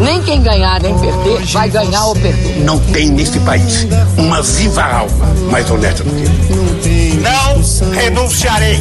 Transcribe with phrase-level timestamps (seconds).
[0.00, 2.60] Nem quem ganhar nem perder vai ganhar ou perder.
[2.64, 3.86] Não tem nesse país
[4.16, 7.20] uma viva alma mais honesta do que ele.
[7.20, 8.76] Não renunciarei.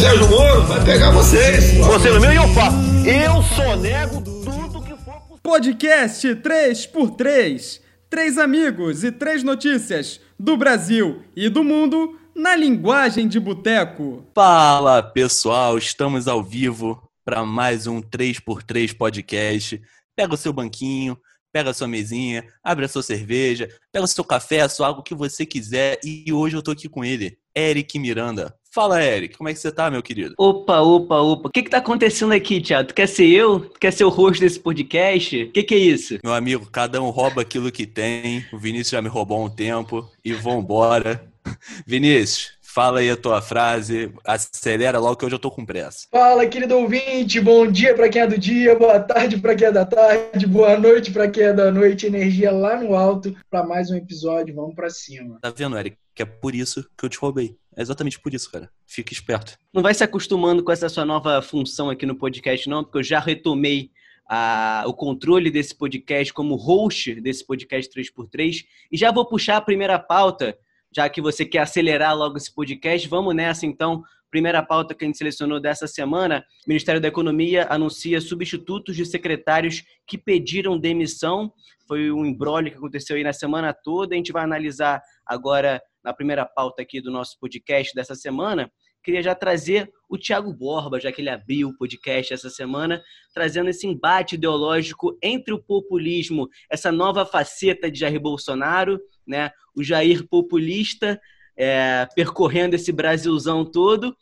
[0.00, 1.78] Sérgio Moro vai pegar vocês.
[1.78, 2.76] Você no meu e eu faço.
[3.04, 5.38] Eu sonego tudo que for possível.
[5.42, 7.80] Podcast 3x3.
[8.08, 14.22] Três amigos e três notícias do Brasil e do mundo na linguagem de boteco.
[14.34, 19.82] Fala pessoal, estamos ao vivo para mais um 3x3 podcast.
[20.14, 21.18] Pega o seu banquinho,
[21.52, 25.00] pega a sua mesinha, abre a sua cerveja, pega o seu café, a sua água,
[25.00, 25.98] o que você quiser.
[26.04, 28.54] E hoje eu tô aqui com ele, Eric Miranda.
[28.72, 30.34] Fala, Eric, como é que você tá, meu querido?
[30.38, 31.48] Opa, opa, opa.
[31.48, 32.88] O que que tá acontecendo aqui, Thiago?
[32.88, 33.60] Tu quer ser eu?
[33.70, 35.44] Tu quer ser o host desse podcast?
[35.44, 36.18] O que que é isso?
[36.22, 38.46] Meu amigo, cada um rouba aquilo que tem.
[38.52, 40.08] O Vinícius já me roubou um tempo.
[40.24, 41.26] E vambora.
[41.86, 44.12] Vinícius, fala aí a tua frase.
[44.22, 46.06] Acelera logo que hoje eu tô com pressa.
[46.10, 49.72] Fala, querido ouvinte, bom dia para quem é do dia, boa tarde para quem é
[49.72, 53.90] da tarde, boa noite para quem é da noite, energia lá no alto para mais
[53.90, 55.38] um episódio, vamos para cima.
[55.40, 55.96] Tá vendo, Eric?
[56.14, 57.56] Que é por isso que eu te roubei.
[57.74, 58.68] É exatamente por isso, cara.
[58.86, 59.56] Fica esperto.
[59.72, 63.02] Não vai se acostumando com essa sua nova função aqui no podcast, não, porque eu
[63.02, 63.90] já retomei
[64.28, 69.60] a- o controle desse podcast como host desse podcast 3x3 e já vou puxar a
[69.62, 70.58] primeira pauta,
[70.96, 73.06] já que você quer acelerar logo esse podcast.
[73.06, 74.02] Vamos nessa, então.
[74.28, 79.84] Primeira pauta que a gente selecionou dessa semana: Ministério da Economia anuncia substitutos de secretários
[80.06, 81.52] que pediram demissão.
[81.86, 84.14] Foi um embrólio que aconteceu aí na semana toda.
[84.14, 88.70] A gente vai analisar agora na primeira pauta aqui do nosso podcast dessa semana.
[89.06, 93.00] Queria já trazer o Tiago Borba, já que ele abriu o podcast essa semana,
[93.32, 99.52] trazendo esse embate ideológico entre o populismo, essa nova faceta de Jair Bolsonaro, né?
[99.76, 101.20] o Jair populista,
[101.56, 104.12] é, percorrendo esse Brasilzão todo,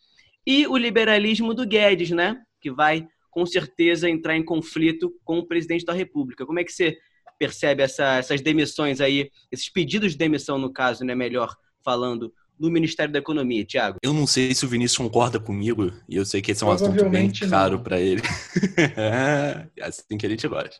[0.47, 2.37] e o liberalismo do Guedes, né?
[2.61, 6.45] que vai com certeza entrar em conflito com o presidente da República.
[6.45, 6.99] Como é que você
[7.39, 11.15] percebe essa- essas demissões aí, esses pedidos de demissão, no caso, né?
[11.15, 13.99] melhor falando, do Ministério da Economia, Tiago?
[14.03, 16.71] Eu não sei se o Vinícius concorda comigo, e eu sei que esse é um
[16.71, 18.23] assunto bem caro pra ele.
[18.97, 20.77] é assim que a gente gosta.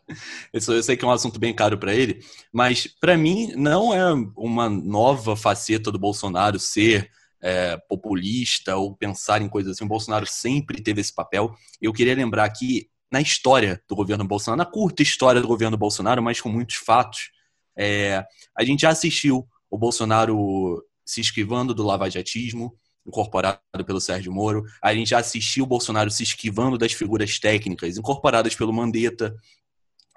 [0.53, 2.19] Eu eu sei que é um assunto bem caro pra ele,
[2.51, 9.41] mas pra mim não é uma nova faceta do Bolsonaro ser é, populista ou pensar
[9.41, 9.85] em coisas assim.
[9.85, 11.55] O Bolsonaro sempre teve esse papel.
[11.81, 16.23] Eu queria lembrar aqui, na história do governo Bolsonaro, na curta história do governo Bolsonaro,
[16.23, 17.31] mas com muitos fatos,
[17.77, 18.25] é,
[18.57, 24.63] a gente já assistiu o Bolsonaro se esquivando do lavajatismo, incorporado pelo Sérgio Moro.
[24.81, 29.35] A gente já assistiu o Bolsonaro se esquivando das figuras técnicas incorporadas pelo Mandetta.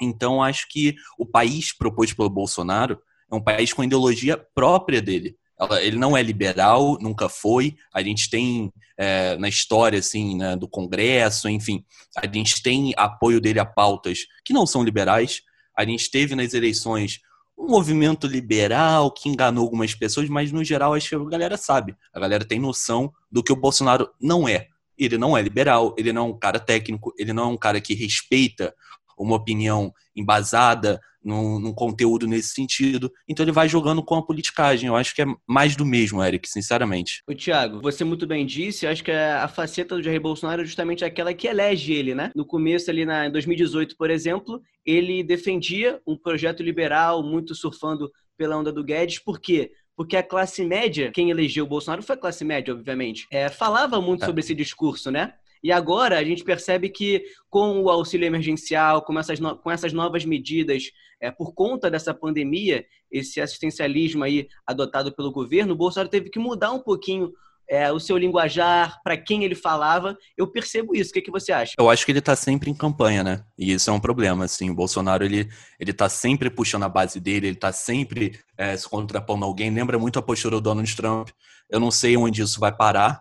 [0.01, 2.99] Então, acho que o país proposto pelo Bolsonaro
[3.31, 5.37] é um país com ideologia própria dele.
[5.81, 7.77] Ele não é liberal, nunca foi.
[7.93, 11.85] A gente tem é, na história assim né, do Congresso, enfim,
[12.17, 15.43] a gente tem apoio dele a pautas que não são liberais.
[15.77, 17.21] A gente teve nas eleições
[17.59, 21.97] um movimento liberal que enganou algumas pessoas, mas no geral acho que a galera sabe.
[22.15, 24.69] A galera tem noção do que o Bolsonaro não é.
[24.97, 27.81] Ele não é liberal, ele não é um cara técnico, ele não é um cara
[27.81, 28.73] que respeita
[29.19, 33.13] uma opinião embasada num, num conteúdo nesse sentido.
[33.29, 34.89] Então ele vai jogando com a politicagem.
[34.89, 37.23] Eu acho que é mais do mesmo, Eric, sinceramente.
[37.29, 41.05] O Tiago, você muito bem disse, acho que a faceta do Jair Bolsonaro é justamente
[41.05, 42.33] aquela que elege ele, né?
[42.35, 48.11] No começo, ali na, em 2018, por exemplo, ele defendia um projeto liberal, muito surfando
[48.37, 49.71] pela onda do Guedes, por quê?
[49.97, 54.01] Porque a classe média, quem elegeu o Bolsonaro foi a classe média, obviamente, é, falava
[54.01, 54.27] muito É.
[54.27, 55.35] sobre esse discurso, né?
[55.63, 59.93] E agora a gente percebe que com o auxílio emergencial, com essas, no- com essas
[59.93, 66.09] novas medidas, é, por conta dessa pandemia, esse assistencialismo aí adotado pelo governo, o Bolsonaro
[66.11, 67.33] teve que mudar um pouquinho
[67.71, 70.17] é, o seu linguajar, para quem ele falava.
[70.39, 71.11] Eu percebo isso.
[71.11, 71.73] O que, que você acha?
[71.79, 73.45] Eu acho que ele tá sempre em campanha, né?
[73.59, 74.71] E isso é um problema, assim.
[74.71, 75.47] O Bolsonaro, ele,
[75.79, 79.71] ele tá sempre puxando a base dele, ele tá sempre é, se contrapondo a alguém.
[79.71, 81.29] Lembra muito a postura do Donald Trump.
[81.69, 83.21] Eu não sei onde isso vai parar.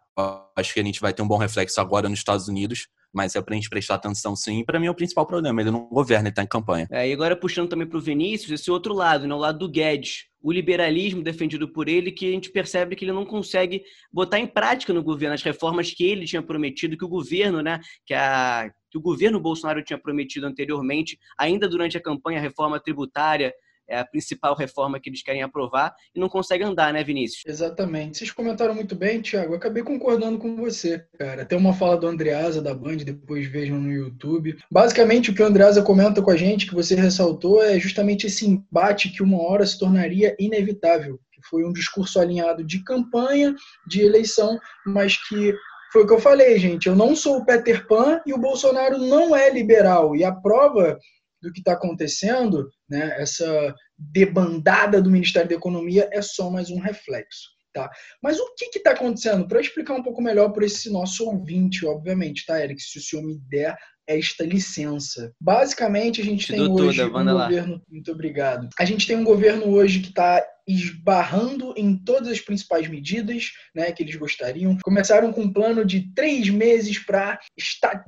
[0.58, 2.88] Acho que a gente vai ter um bom reflexo agora nos Estados Unidos.
[3.14, 4.66] Mas é pra gente prestar atenção, sim.
[4.66, 5.62] Pra mim é o principal problema.
[5.62, 6.88] Ele não governa, ele tá em campanha.
[6.92, 9.70] É, e agora puxando também para o Vinícius, esse outro lado, né, o lado do
[9.70, 14.40] Guedes, o liberalismo defendido por ele, que a gente percebe que ele não consegue botar
[14.40, 18.14] em prática no governo as reformas que ele tinha prometido, que o governo, né, que,
[18.14, 23.54] a, que o governo Bolsonaro tinha prometido anteriormente, ainda durante a campanha, a reforma tributária
[23.88, 27.44] é a principal reforma que eles querem aprovar e não consegue andar, né, Vinícius?
[27.46, 28.18] Exatamente.
[28.18, 29.54] Vocês comentaram muito bem, Thiago.
[29.54, 31.46] Eu acabei concordando com você, cara.
[31.46, 34.58] Tem uma fala do Andreasa da Band, depois vejam no YouTube.
[34.72, 38.48] Basicamente, o que o Andreasa comenta com a gente, que você ressaltou, é justamente esse
[38.48, 41.20] embate que uma hora se tornaria inevitável.
[41.32, 43.56] Que foi um discurso alinhado de campanha,
[43.88, 45.54] de eleição, mas que
[45.92, 46.88] foi o que eu falei, gente.
[46.88, 50.16] Eu não sou o Peter Pan e o Bolsonaro não é liberal.
[50.16, 50.98] E a prova
[51.48, 56.80] do que está acontecendo, né, essa debandada do Ministério da Economia, é só mais um
[56.80, 57.56] reflexo.
[57.74, 57.90] Tá?
[58.22, 59.48] Mas o que está acontecendo?
[59.48, 62.82] Para explicar um pouco melhor para esse nosso ouvinte, obviamente, tá, Eric?
[62.82, 63.78] Se o senhor me der
[64.08, 65.34] esta licença.
[65.40, 67.74] Basicamente, a gente Te tem hoje toda, um governo.
[67.74, 67.82] Lá.
[67.90, 68.70] Muito obrigado.
[68.80, 73.92] A gente tem um governo hoje que está esbarrando em todas as principais medidas né,
[73.92, 74.78] que eles gostariam.
[74.84, 77.40] Começaram com um plano de três meses para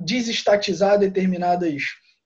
[0.00, 1.82] desestatizar determinadas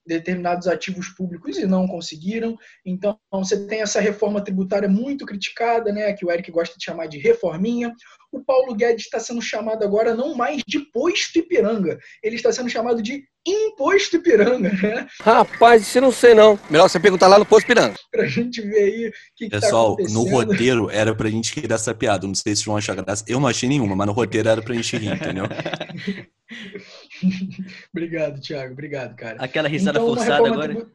[0.07, 2.57] determinados ativos públicos e não conseguiram.
[2.85, 7.07] Então, você tem essa reforma tributária muito criticada, né, que o Eric gosta de chamar
[7.07, 7.93] de reforminha.
[8.33, 12.69] O Paulo Guedes está sendo chamado agora não mais de posto Ipiranga, ele está sendo
[12.69, 15.07] chamado de imposto Ipiranga, né?
[15.21, 16.59] Rapaz, isso eu não sei não.
[16.69, 17.95] Melhor você perguntar lá no posto Ipiranga.
[18.11, 21.75] Pra gente ver aí o que, que tá Pessoal, no roteiro era pra gente querer
[21.75, 22.27] essa piada.
[22.27, 23.25] Não sei se vão achar graça.
[23.29, 25.45] Eu não achei nenhuma, mas no roteiro era pra gente rir, entendeu?
[27.93, 28.73] obrigado, Thiago.
[28.73, 29.43] Obrigado, cara.
[29.43, 30.75] Aquela risada então, forçada agora.
[30.75, 30.93] Tribu...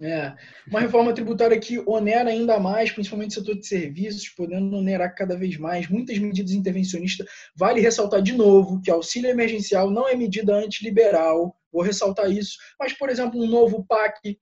[0.00, 0.36] É,
[0.68, 5.36] uma reforma tributária que onera ainda mais, principalmente o setor de serviços, podendo onerar cada
[5.36, 5.88] vez mais.
[5.88, 7.26] Muitas medidas intervencionistas.
[7.56, 11.56] Vale ressaltar de novo que auxílio emergencial não é medida antiliberal.
[11.72, 12.56] Vou ressaltar isso.
[12.78, 14.38] Mas, por exemplo, um novo PAC,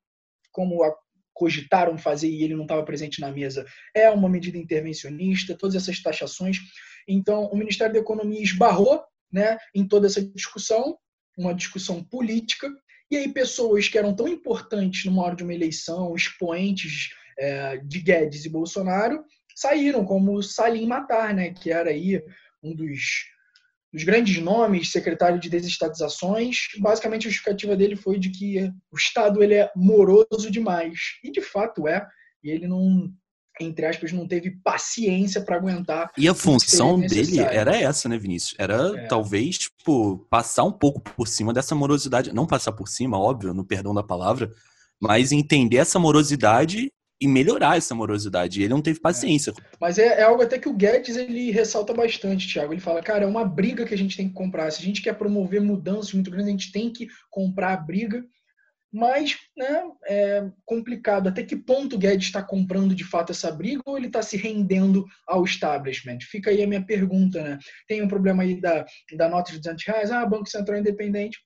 [0.53, 0.95] como a
[1.39, 3.65] cogitaram fazer e ele não estava presente na mesa,
[3.95, 6.59] é uma medida intervencionista, todas essas taxações.
[7.07, 9.01] Então, o Ministério da Economia esbarrou
[9.33, 10.97] né, em toda essa discussão,
[11.37, 12.69] uma discussão política,
[13.11, 18.01] e aí pessoas que eram tão importantes numa hora de uma eleição, expoentes é, de
[18.01, 22.23] Guedes e Bolsonaro, saíram, como Salim Matar, né, que era aí
[22.63, 23.01] um dos,
[23.93, 26.69] dos grandes nomes, secretário de desestatizações.
[26.79, 30.99] Basicamente, a justificativa dele foi de que o Estado ele é moroso demais.
[31.25, 32.07] E, de fato, é.
[32.43, 33.13] E ele não
[33.61, 36.11] entre aspas, não teve paciência para aguentar.
[36.17, 38.55] E a função dele era essa, né, Vinícius?
[38.59, 39.07] Era é.
[39.07, 42.35] talvez, tipo, passar um pouco por cima dessa morosidade.
[42.35, 44.51] Não passar por cima, óbvio, no perdão da palavra,
[45.01, 48.63] mas entender essa morosidade e melhorar essa morosidade.
[48.63, 49.51] Ele não teve paciência.
[49.51, 49.55] É.
[49.81, 52.73] Mas é, é, algo até que o Guedes ele ressalta bastante, Thiago.
[52.73, 54.71] Ele fala, cara, é uma briga que a gente tem que comprar.
[54.71, 58.25] Se a gente quer promover mudanças muito grandes, a gente tem que comprar a briga
[58.93, 61.29] mas né, é complicado.
[61.29, 64.37] Até que ponto o Guedes está comprando de fato essa briga ou ele está se
[64.37, 66.19] rendendo ao establishment?
[66.23, 67.43] Fica aí a minha pergunta.
[67.43, 67.59] Né?
[67.87, 68.85] Tem um problema aí da,
[69.17, 70.11] da nota de 200 reais.
[70.11, 71.39] Ah, Banco Central é independente.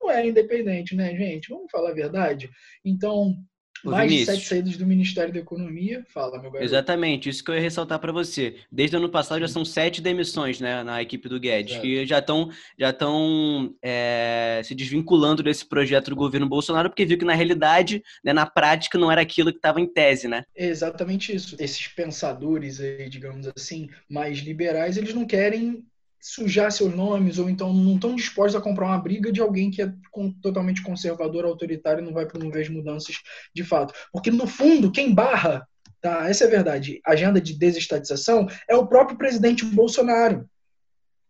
[0.00, 1.48] Não é independente, né, gente?
[1.48, 2.50] Vamos falar a verdade.
[2.84, 3.36] Então,
[3.84, 4.36] mais Vinícius.
[4.36, 6.04] de sete saídas do Ministério da Economia.
[6.08, 6.64] Fala, meu garoto.
[6.64, 8.56] Exatamente, isso que eu ia ressaltar para você.
[8.70, 11.86] Desde o ano passado já são sete demissões né, na equipe do Guedes, Exato.
[11.86, 17.18] que já estão já tão, é, se desvinculando desse projeto do governo Bolsonaro, porque viu
[17.18, 20.44] que na realidade, né, na prática, não era aquilo que estava em tese, né?
[20.56, 21.56] exatamente isso.
[21.58, 25.84] Esses pensadores aí, digamos assim, mais liberais, eles não querem
[26.22, 29.82] sujar seus nomes ou então não estão dispostos a comprar uma briga de alguém que
[29.82, 29.92] é
[30.40, 33.16] totalmente conservador, autoritário e não vai promover as mudanças
[33.52, 33.92] de fato.
[34.12, 35.66] Porque no fundo, quem barra,
[36.00, 36.28] tá?
[36.28, 37.00] Essa é a verdade.
[37.04, 40.48] Agenda de desestatização é o próprio presidente Bolsonaro.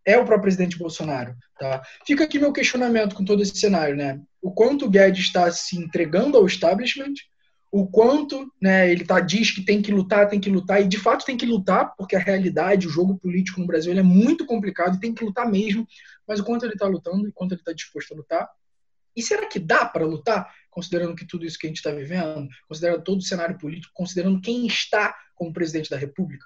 [0.04, 1.80] É o próprio presidente Bolsonaro, tá?
[2.04, 4.20] Fica aqui meu questionamento com todo esse cenário, né?
[4.42, 7.14] O quanto o Guedes está se entregando ao establishment
[7.72, 10.98] o quanto né, ele tá, diz que tem que lutar, tem que lutar, e de
[10.98, 14.96] fato tem que lutar, porque a realidade, o jogo político no Brasil é muito complicado
[14.96, 15.88] e tem que lutar mesmo,
[16.28, 18.46] mas o quanto ele está lutando o quanto ele está disposto a lutar.
[19.16, 22.46] E será que dá para lutar, considerando que tudo isso que a gente está vivendo,
[22.68, 26.44] considerando todo o cenário político, considerando quem está como presidente da República?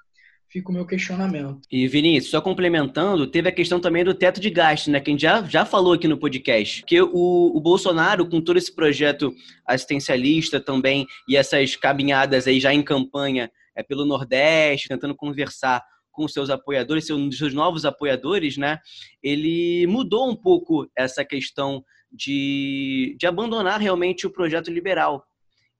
[0.56, 1.60] Fica o meu questionamento.
[1.70, 5.00] E Vinícius, só complementando, teve a questão também do teto de gasto, né?
[5.00, 6.82] Que a gente já, já falou aqui no podcast.
[6.84, 9.34] Que o, o Bolsonaro, com todo esse projeto
[9.66, 16.26] assistencialista também, e essas caminhadas aí já em campanha é, pelo Nordeste, tentando conversar com
[16.26, 18.78] seus apoiadores, seus, seus novos apoiadores, né?
[19.22, 25.22] Ele mudou um pouco essa questão de, de abandonar realmente o projeto liberal.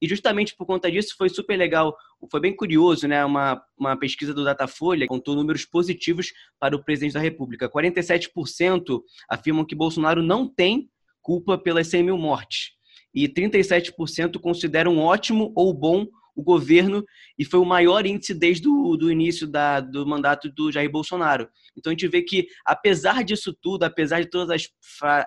[0.03, 1.97] E justamente por conta disso foi super legal,
[2.31, 3.25] foi bem curioso, né?
[3.25, 7.69] Uma, uma pesquisa do Datafolha contou números positivos para o presidente da República.
[7.69, 10.89] 47% afirmam que Bolsonaro não tem
[11.21, 12.71] culpa pelas 100 mil mortes.
[13.15, 16.07] E 37% consideram ótimo ou bom
[16.37, 17.03] o governo
[17.39, 21.49] e foi o maior índice desde o do início da, do mandato do Jair Bolsonaro.
[21.77, 24.69] Então a gente vê que, apesar disso tudo, apesar de todas as,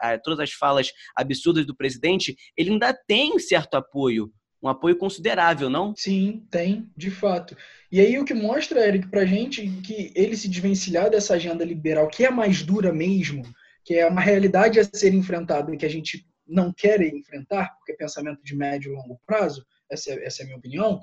[0.04, 4.32] eh, todas as falas absurdas do presidente, ele ainda tem certo apoio
[4.62, 5.94] um apoio considerável, não?
[5.96, 7.56] Sim, tem, de fato.
[7.92, 12.08] E aí o que mostra, Eric, pra gente que ele se desvencilhar dessa agenda liberal,
[12.08, 13.44] que é mais dura mesmo,
[13.84, 17.94] que é uma realidade a ser enfrentada e que a gente não quer enfrentar, porque
[17.94, 21.00] é pensamento de médio e longo prazo, essa é, essa é a minha opinião,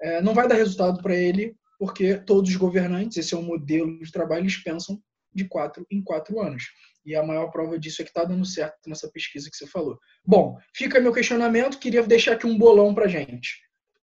[0.00, 3.98] é, não vai dar resultado para ele, porque todos os governantes, esse é o modelo
[3.98, 5.00] de trabalho, eles pensam
[5.38, 6.64] de quatro em quatro anos.
[7.06, 9.98] E a maior prova disso é que está dando certo nessa pesquisa que você falou.
[10.26, 11.78] Bom, fica meu questionamento.
[11.78, 13.56] Queria deixar aqui um bolão para gente.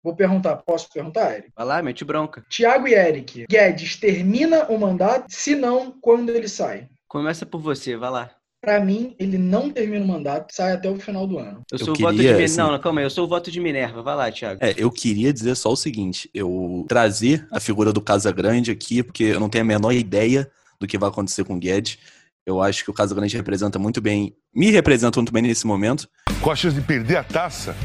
[0.02, 1.50] Vou perguntar, posso perguntar, Eric?
[1.54, 2.44] Vai lá, mete bronca.
[2.48, 5.26] Tiago e Eric, Guedes termina o mandato?
[5.28, 6.88] Se não, quando ele sai?
[7.06, 8.30] Começa por você, vai lá.
[8.60, 11.62] Para mim, ele não termina o mandato, sai até o final do ano.
[11.70, 12.44] Eu Eu sou o queria, voto de Minerva.
[12.44, 13.06] assim- Não, não, calma aí.
[13.06, 14.02] Eu sou o voto de Minerva.
[14.02, 14.58] Vai lá, Thiago.
[14.64, 19.02] É, eu queria dizer só o seguinte: eu trazer a figura do Casa Grande aqui,
[19.02, 21.98] porque eu não tenho a menor ideia do que vai acontecer com o Guedes.
[22.46, 26.08] Eu acho que o Casa Grande representa muito bem, me representa muito bem nesse momento.
[26.40, 27.76] Com a chance de perder a taça,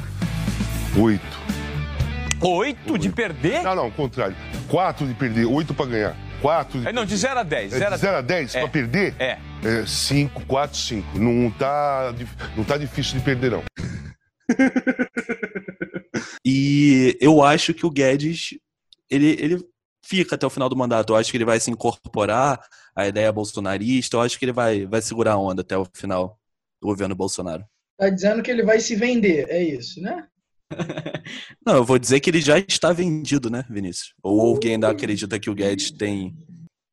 [0.97, 1.43] oito.
[2.41, 3.63] Oito de perder?
[3.63, 4.35] Não, não, contrário.
[4.69, 6.15] Quatro de perder, oito pra ganhar.
[6.41, 7.73] Quatro de É, não, de 0 a 10.
[7.73, 8.59] É, de 0 a 10 É.
[8.59, 9.15] pra perder?
[9.17, 9.37] É.
[9.63, 11.17] É 5, 4, 5.
[11.17, 12.13] Não tá,
[12.57, 13.63] não tá difícil de perder, não.
[16.45, 18.55] E eu acho que o Guedes,
[19.09, 19.65] ele, ele
[20.05, 21.13] fica até o final do mandato.
[21.13, 22.59] Eu acho que ele vai se incorporar
[22.95, 24.17] à ideia bolsonarista.
[24.17, 26.39] Eu acho que ele vai, vai segurar a onda até o final
[26.81, 27.65] do governo Bolsonaro.
[27.97, 30.27] Tá dizendo que ele vai se vender, é isso, né?
[31.65, 34.13] Não, eu vou dizer que ele já está vendido, né, Vinícius?
[34.21, 36.35] Ou alguém ainda acredita que o Guedes tem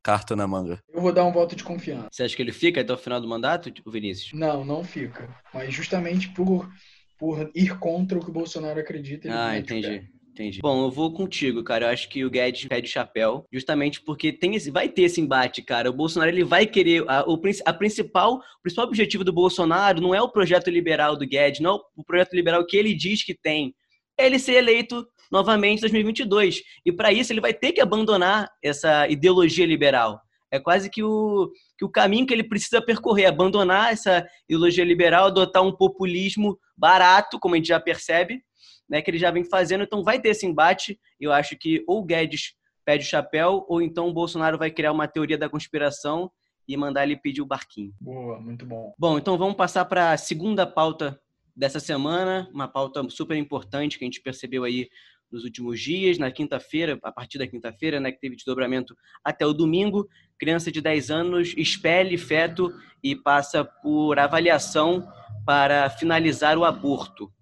[0.03, 0.79] carta na manga?
[0.93, 2.09] Eu vou dar um voto de confiança.
[2.11, 4.33] Você acha que ele fica até o final do mandato, o Vinícius?
[4.39, 5.35] Não, não fica.
[5.53, 6.71] Mas justamente por,
[7.19, 9.29] por ir contra o que o Bolsonaro acredita.
[9.29, 10.09] ele Ah, entendi.
[10.41, 10.61] Entendi.
[10.63, 11.85] Bom, eu vou contigo, cara.
[11.85, 15.61] Eu acho que o Guedes pede chapéu, justamente porque tem esse, vai ter esse embate,
[15.61, 15.91] cara.
[15.91, 20.15] O Bolsonaro ele vai querer a, o, a principal, o principal objetivo do Bolsonaro não
[20.15, 23.35] é o projeto liberal do Guedes, não é o projeto liberal que ele diz que
[23.35, 23.75] tem.
[24.19, 26.63] É ele ser eleito novamente em 2022.
[26.87, 30.23] E para isso ele vai ter que abandonar essa ideologia liberal.
[30.51, 35.27] É quase que o, que o caminho que ele precisa percorrer, abandonar essa ideologia liberal,
[35.27, 38.43] adotar um populismo barato, como a gente já percebe,
[38.91, 40.99] né, que ele já vem fazendo, então vai ter esse embate.
[41.21, 42.55] Eu acho que ou o Guedes
[42.85, 46.31] pede o chapéu, ou então o Bolsonaro vai criar uma teoria da conspiração
[46.67, 47.95] e mandar ele pedir o barquinho.
[48.01, 48.93] Boa, muito bom.
[48.99, 51.21] Bom, então vamos passar para a segunda pauta
[51.55, 54.89] dessa semana, uma pauta super importante que a gente percebeu aí
[55.31, 59.53] nos últimos dias, na quinta-feira, a partir da quinta-feira, né, que teve desdobramento até o
[59.53, 65.07] domingo, criança de 10 anos expele feto e passa por avaliação
[65.47, 67.33] para finalizar o aborto.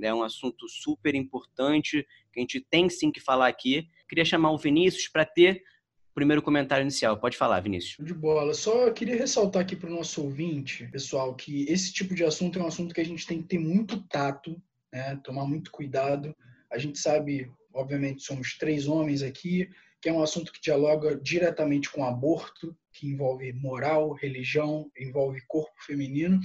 [0.00, 3.88] É um assunto super importante que a gente tem sim que falar aqui.
[4.08, 5.62] Queria chamar o Vinícius para ter
[6.10, 7.18] o primeiro comentário inicial.
[7.18, 8.04] Pode falar, Vinícius.
[8.04, 8.54] De bola.
[8.54, 12.62] Só queria ressaltar aqui para o nosso ouvinte, pessoal, que esse tipo de assunto é
[12.62, 14.60] um assunto que a gente tem que ter muito tato,
[14.92, 15.18] né?
[15.24, 16.34] tomar muito cuidado.
[16.70, 19.68] A gente sabe, obviamente, somos três homens aqui,
[20.00, 25.74] que é um assunto que dialoga diretamente com aborto, que envolve moral, religião, envolve corpo
[25.84, 26.38] feminino,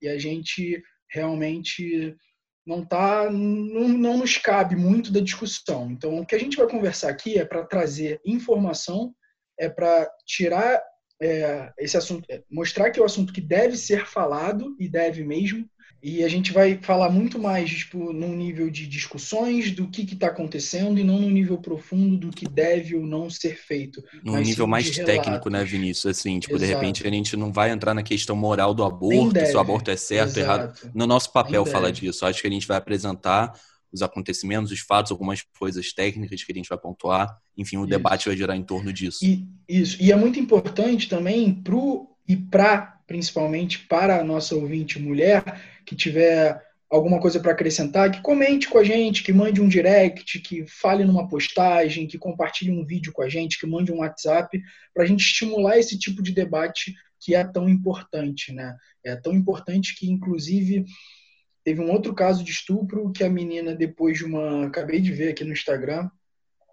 [0.00, 2.16] e a gente realmente
[2.68, 5.90] não tá não, não nos cabe muito da discussão.
[5.90, 9.14] Então, o que a gente vai conversar aqui é para trazer informação,
[9.58, 10.82] é para tirar
[11.20, 15.24] é, esse assunto, é, mostrar que é o assunto que deve ser falado e deve
[15.24, 15.66] mesmo.
[16.02, 20.28] E a gente vai falar muito mais tipo, num nível de discussões do que está
[20.28, 24.02] acontecendo e não no nível profundo do que deve ou não ser feito.
[24.22, 25.64] Num nível mais de técnico, né.
[25.64, 26.18] Vinícius?
[26.18, 26.80] Assim, tipo, de Exato.
[26.80, 29.96] repente a gente não vai entrar na questão moral do aborto, se o aborto é
[29.96, 30.72] certo ou errado.
[30.94, 32.06] No nosso papel Nem fala deve.
[32.06, 32.24] disso.
[32.24, 33.52] Acho que a gente vai apresentar
[33.92, 37.38] os acontecimentos, os fatos, algumas coisas técnicas que a gente vai pontuar.
[37.56, 37.88] Enfim, o Isso.
[37.88, 39.24] debate vai girar em torno disso.
[39.24, 39.96] E, isso.
[40.00, 45.42] E é muito importante também pro e para, principalmente para a nossa ouvinte mulher,
[45.84, 50.38] que tiver alguma coisa para acrescentar, que comente com a gente, que mande um direct,
[50.38, 54.62] que fale numa postagem, que compartilhe um vídeo com a gente, que mande um WhatsApp,
[54.94, 58.76] para a gente estimular esse tipo de debate que é tão importante, né?
[59.04, 60.84] É tão importante que, inclusive,
[61.64, 64.66] teve um outro caso de estupro que a menina, depois de uma.
[64.66, 66.08] Acabei de ver aqui no Instagram,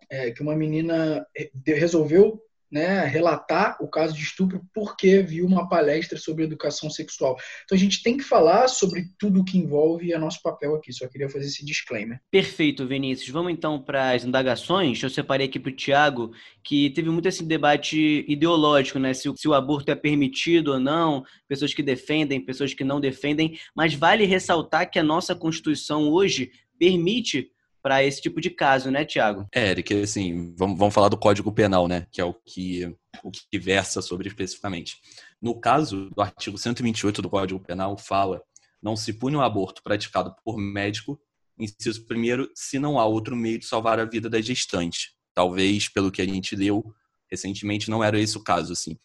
[0.09, 2.39] é, que uma menina re- resolveu
[2.71, 7.37] né, relatar o caso de estupro porque viu uma palestra sobre educação sexual.
[7.63, 10.75] Então a gente tem que falar sobre tudo o que envolve e é nosso papel
[10.75, 10.91] aqui.
[10.91, 12.19] Só queria fazer esse disclaimer.
[12.29, 13.29] Perfeito, Vinícius.
[13.29, 15.01] Vamos então para as indagações.
[15.01, 16.31] Eu separei aqui para o Tiago,
[16.63, 19.13] que teve muito esse debate ideológico, né?
[19.13, 23.59] Se se o aborto é permitido ou não, pessoas que defendem, pessoas que não defendem.
[23.75, 27.51] Mas vale ressaltar que a nossa Constituição hoje permite
[27.85, 29.47] para esse tipo de caso, né, Tiago?
[29.53, 32.07] É, Eric, assim, vamos, vamos falar do Código Penal, né?
[32.11, 32.83] Que é o que,
[33.23, 34.97] o que versa sobre especificamente.
[35.39, 38.41] No caso do artigo 128 do Código Penal, fala
[38.81, 41.21] não se pune o aborto praticado por médico,
[41.59, 45.11] inciso primeiro, se não há outro meio de salvar a vida da gestante.
[45.31, 46.83] Talvez, pelo que a gente leu
[47.29, 48.97] recentemente, não era esse o caso, assim.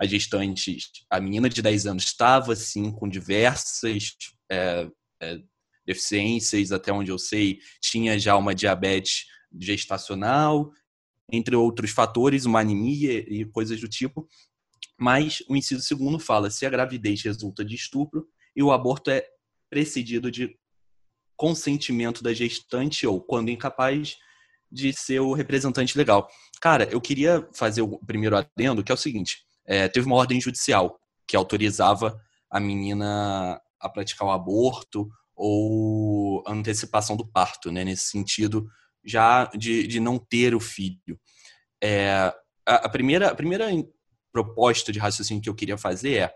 [0.00, 0.78] A gestante,
[1.10, 4.14] a menina de 10 anos estava, assim, com diversas
[4.48, 4.88] é,
[5.20, 5.40] é,
[5.88, 9.24] deficiências, até onde eu sei, tinha já uma diabetes
[9.58, 10.70] gestacional,
[11.32, 14.28] entre outros fatores, uma anemia e coisas do tipo.
[15.00, 19.24] Mas o inciso segundo fala se a gravidez resulta de estupro e o aborto é
[19.70, 20.54] precedido de
[21.34, 24.16] consentimento da gestante ou, quando incapaz,
[24.70, 26.28] de ser o representante legal.
[26.60, 30.38] Cara, eu queria fazer o primeiro adendo, que é o seguinte: é, teve uma ordem
[30.38, 37.84] judicial que autorizava a menina a praticar o aborto ou antecipação do parto, né?
[37.84, 38.68] Nesse sentido,
[39.04, 41.18] já de, de não ter o filho.
[41.82, 42.34] É,
[42.66, 43.66] a, a, primeira, a primeira
[44.32, 46.34] proposta de raciocínio que eu queria fazer é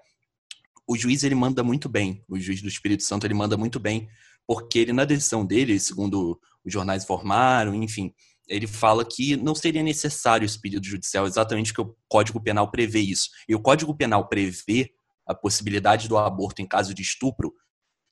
[0.88, 4.08] o juiz ele manda muito bem, o juiz do Espírito Santo ele manda muito bem,
[4.46, 8.12] porque ele na decisão dele, segundo os jornais informaram, enfim,
[8.48, 13.00] ele fala que não seria necessário esse pedido judicial, exatamente porque o Código Penal prevê
[13.00, 13.30] isso.
[13.48, 14.90] E o Código Penal prevê
[15.26, 17.54] a possibilidade do aborto em caso de estupro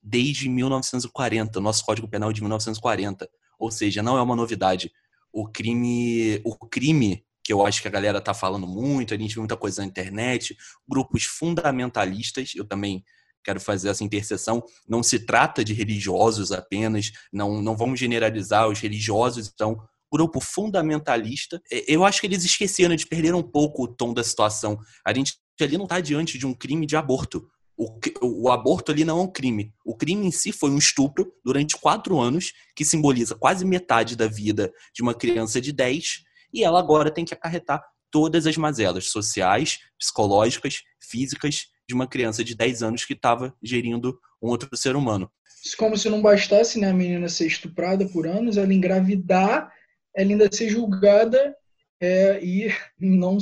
[0.03, 3.29] desde 1940, o nosso Código Penal é de 1940.
[3.59, 4.91] Ou seja, não é uma novidade.
[5.33, 9.35] O crime, o crime que eu acho que a galera tá falando muito, a gente
[9.35, 10.57] vê muita coisa na internet,
[10.89, 13.05] grupos fundamentalistas, eu também
[13.43, 18.79] quero fazer essa interseção, não se trata de religiosos apenas, não, não vamos generalizar os
[18.79, 19.81] religiosos, então,
[20.13, 24.79] grupo fundamentalista, eu acho que eles esqueceram, de perder um pouco o tom da situação.
[25.05, 27.49] A gente ali não está diante de um crime de aborto.
[27.81, 27.99] O,
[28.43, 29.73] o, aborto ali não é um crime.
[29.83, 34.27] O crime em si foi um estupro durante quatro anos, que simboliza quase metade da
[34.27, 36.21] vida de uma criança de 10,
[36.53, 42.45] e ela agora tem que acarretar todas as mazelas sociais, psicológicas, físicas de uma criança
[42.45, 45.31] de 10 anos que estava gerindo um outro ser humano.
[45.79, 49.73] Como se não bastasse né, a menina ser estuprada por anos, ela engravidar,
[50.15, 51.57] ela ainda ser julgada
[52.01, 53.37] é, e não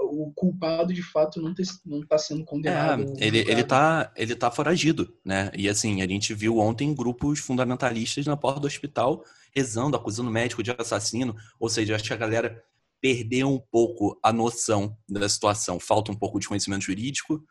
[0.00, 1.52] o culpado de fato não
[2.00, 3.14] está sendo condenado.
[3.18, 5.50] É, ele, ele tá ele tá foragido, né?
[5.56, 10.32] E assim a gente viu ontem grupos fundamentalistas na porta do hospital rezando, acusando o
[10.32, 11.34] médico de assassino.
[11.58, 12.62] Ou seja, acho que a galera
[13.00, 15.80] perdeu um pouco a noção da situação.
[15.80, 17.42] Falta um pouco de conhecimento jurídico,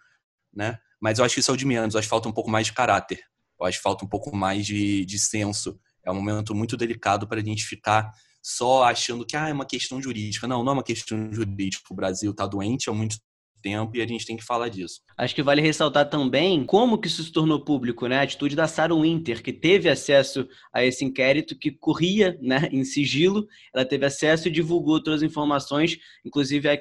[0.53, 0.77] né?
[0.99, 1.95] Mas eu acho que isso é o de menos.
[1.95, 3.21] Eu acho que falta um pouco mais de caráter.
[3.59, 5.79] Eu acho que falta um pouco mais de, de senso.
[6.05, 8.11] É um momento muito delicado para a gente ficar
[8.43, 10.47] só achando que ah, é uma questão jurídica.
[10.47, 11.85] Não, não é uma questão jurídica.
[11.89, 13.15] O Brasil está doente há muito
[13.63, 14.99] tempo e a gente tem que falar disso.
[15.17, 18.19] Acho que vale ressaltar também como que isso se tornou público, né?
[18.19, 22.83] A atitude da Sarah Winter, que teve acesso a esse inquérito que corria né, em
[22.83, 26.75] sigilo, ela teve acesso e divulgou todas as informações, inclusive a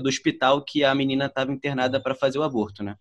[0.00, 2.94] do hospital que a menina estava internada para fazer o aborto, né?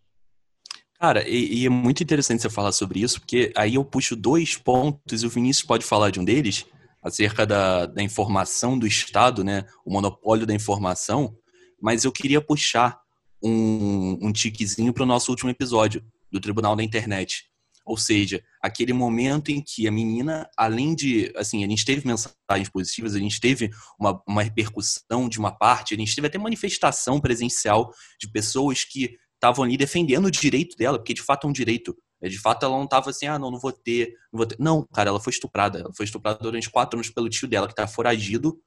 [1.00, 4.58] Cara, e, e, é muito interessante você falar sobre isso, porque aí eu puxo dois
[4.58, 6.66] pontos e o Vinícius pode falar de um deles,
[7.02, 9.66] acerca da, da informação do Estado, né?
[9.86, 11.36] O monopólio da informação,
[11.82, 13.00] mas eu queria puxar
[13.44, 17.50] um, um tiquezinho para o nosso último episódio do Tribunal da Internet.
[17.86, 22.70] Ou seja, aquele momento em que a menina, além de, assim, a gente teve mensagens
[22.72, 27.20] positivas, a gente teve uma, uma repercussão de uma parte, a gente teve até manifestação
[27.20, 31.54] presencial de pessoas que estavam ali defendendo o direito dela, porque de fato é um
[31.54, 31.98] direito.
[32.22, 34.58] De fato, ela não estava assim, ah, não, não vou ter, não vou ter.
[34.60, 35.80] Não, cara, ela foi estuprada.
[35.80, 38.60] Ela foi estuprada durante quatro anos pelo tio dela, que está foragido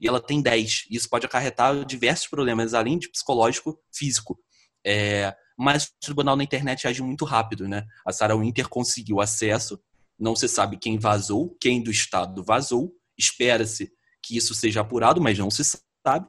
[0.00, 0.86] e ela tem 10.
[0.90, 4.38] Isso pode acarretar diversos problemas, além de psicológico, físico.
[4.84, 7.84] É, mas o tribunal na internet age muito rápido, né?
[8.06, 9.78] A Sarah Winter conseguiu acesso,
[10.18, 13.92] não se sabe quem vazou, quem do Estado vazou, espera-se
[14.22, 16.26] que isso seja apurado, mas não se sabe.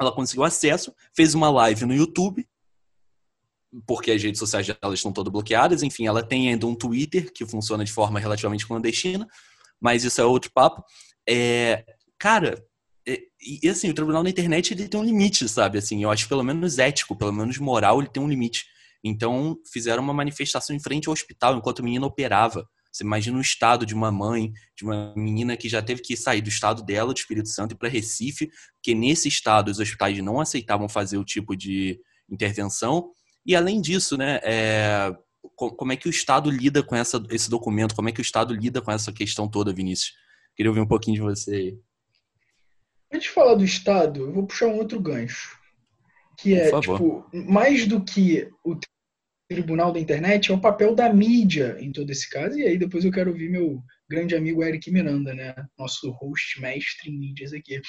[0.00, 2.48] Ela conseguiu acesso, fez uma live no YouTube,
[3.86, 5.82] porque as redes sociais dela estão todas bloqueadas.
[5.82, 9.26] Enfim, ela tem ainda um Twitter que funciona de forma relativamente clandestina,
[9.80, 10.84] mas isso é outro papo.
[11.28, 11.84] É,
[12.18, 12.62] cara,
[13.42, 15.78] e, assim, o tribunal na internet ele tem um limite, sabe?
[15.78, 18.66] Assim, eu acho pelo menos ético, pelo menos moral, ele tem um limite.
[19.02, 22.68] Então, fizeram uma manifestação em frente ao hospital enquanto a menina operava.
[22.92, 26.42] Você imagina o estado de uma mãe, de uma menina que já teve que sair
[26.42, 30.40] do estado dela, do Espírito Santo, e para Recife, porque nesse estado os hospitais não
[30.40, 33.10] aceitavam fazer o tipo de intervenção.
[33.44, 35.14] E além disso, né, é,
[35.56, 37.94] como é que o Estado lida com essa, esse documento?
[37.94, 40.14] Como é que o Estado lida com essa questão toda, Vinícius?
[40.54, 41.78] Queria ouvir um pouquinho de você aí.
[43.12, 45.58] Antes de falar do Estado, eu vou puxar um outro gancho.
[46.38, 48.78] Que é, tipo, mais do que o
[49.48, 52.58] tribunal da internet, é o papel da mídia em todo esse caso.
[52.58, 55.54] E aí depois eu quero ouvir meu grande amigo Eric Miranda, né?
[55.78, 57.80] Nosso host mestre em mídias aqui.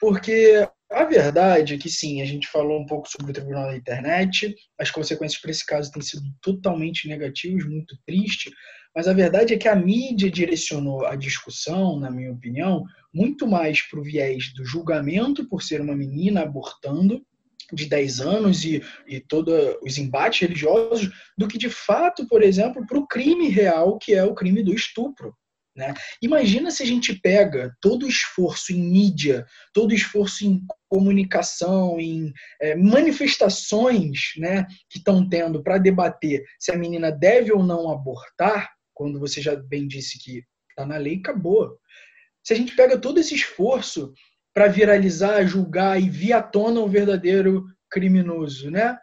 [0.00, 3.76] Porque a verdade é que sim, a gente falou um pouco sobre o tribunal da
[3.76, 8.50] internet, as consequências para esse caso têm sido totalmente negativas, muito triste.
[8.94, 12.82] Mas a verdade é que a mídia direcionou a discussão, na minha opinião,
[13.14, 17.24] muito mais para o viés do julgamento por ser uma menina abortando
[17.72, 22.84] de 10 anos e, e todos os embates religiosos, do que de fato, por exemplo,
[22.86, 25.34] para o crime real, que é o crime do estupro.
[25.78, 25.94] Né?
[26.20, 32.00] Imagina se a gente pega todo o esforço em mídia, todo o esforço em comunicação,
[32.00, 37.92] em é, manifestações né, que estão tendo para debater se a menina deve ou não
[37.92, 41.78] abortar, quando você já bem disse que está na lei, acabou.
[42.44, 44.12] Se a gente pega todo esse esforço
[44.52, 48.98] para viralizar, julgar e vir à tona o verdadeiro criminoso, né?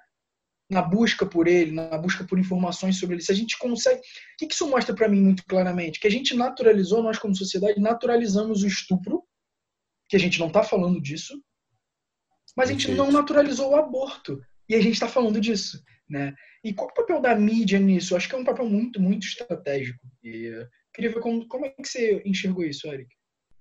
[0.70, 4.00] Na busca por ele, na busca por informações sobre ele, se a gente consegue.
[4.00, 6.00] O que isso mostra para mim muito claramente?
[6.00, 9.24] Que a gente naturalizou, nós como sociedade, naturalizamos o estupro,
[10.10, 11.40] que a gente não está falando disso,
[12.56, 14.42] mas a gente não naturalizou o aborto.
[14.68, 15.84] E a gente está falando disso.
[16.10, 16.34] Né?
[16.64, 18.14] E qual é o papel da mídia nisso?
[18.14, 20.00] Eu acho que é um papel muito, muito estratégico.
[20.24, 20.52] E
[20.94, 23.10] queria ver como, como é que você enxergou isso, Eric.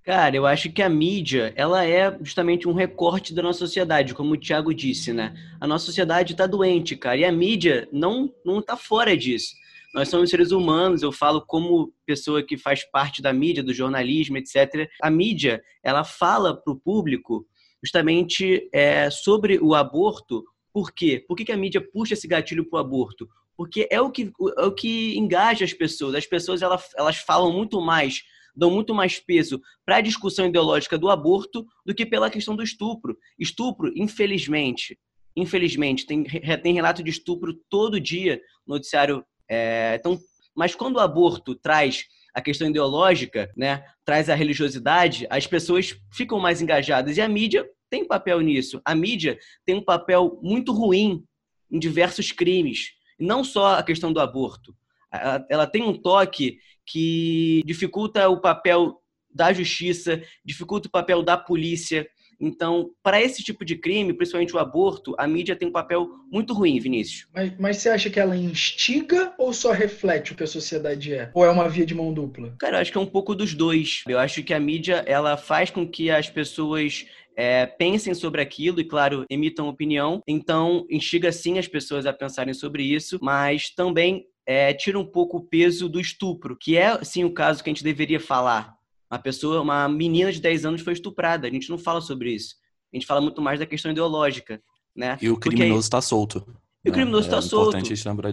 [0.05, 4.35] Cara, eu acho que a mídia, ela é justamente um recorte da nossa sociedade, como
[4.35, 5.35] o Thiago disse, né?
[5.59, 9.55] A nossa sociedade está doente, cara, e a mídia não não tá fora disso.
[9.95, 14.37] Nós somos seres humanos, eu falo como pessoa que faz parte da mídia, do jornalismo,
[14.37, 14.91] etc.
[15.01, 17.47] A mídia, ela fala para o público
[17.83, 20.45] justamente é, sobre o aborto.
[20.71, 21.25] Por quê?
[21.27, 23.27] Por que, que a mídia puxa esse gatilho para o aborto?
[23.57, 26.15] Porque é o que, é o que engaja as pessoas.
[26.15, 28.23] As pessoas elas, elas falam muito mais
[28.55, 32.63] dão muito mais peso para a discussão ideológica do aborto do que pela questão do
[32.63, 33.17] estupro.
[33.39, 34.99] Estupro, infelizmente,
[35.37, 36.25] infelizmente, tem,
[36.63, 39.25] tem relato de estupro todo dia no noticiário.
[39.49, 40.19] É, então,
[40.55, 46.39] mas quando o aborto traz a questão ideológica, né, traz a religiosidade, as pessoas ficam
[46.41, 48.81] mais engajadas e a mídia tem papel nisso.
[48.85, 51.25] A mídia tem um papel muito ruim
[51.71, 54.75] em diversos crimes, não só a questão do aborto.
[55.13, 59.01] Ela, ela tem um toque que dificulta o papel
[59.35, 62.07] da justiça, dificulta o papel da polícia.
[62.41, 66.53] Então, para esse tipo de crime, principalmente o aborto, a mídia tem um papel muito
[66.53, 67.29] ruim, Vinícius.
[67.33, 71.31] Mas, mas, você acha que ela instiga ou só reflete o que a sociedade é?
[71.33, 72.55] Ou é uma via de mão dupla?
[72.59, 74.03] Cara, eu acho que é um pouco dos dois.
[74.09, 78.81] Eu acho que a mídia ela faz com que as pessoas é, pensem sobre aquilo
[78.81, 80.23] e, claro, emitam opinião.
[80.27, 85.39] Então, instiga sim as pessoas a pensarem sobre isso, mas também é, tira um pouco
[85.39, 88.75] o peso do estupro, que é, sim, o caso que a gente deveria falar.
[89.11, 91.47] Uma pessoa, uma menina de 10 anos foi estuprada.
[91.47, 92.57] A gente não fala sobre isso.
[92.93, 94.63] A gente fala muito mais da questão ideológica,
[94.95, 95.19] né?
[95.21, 96.45] E o criminoso está solto.
[96.85, 97.79] E o criminoso está é solto.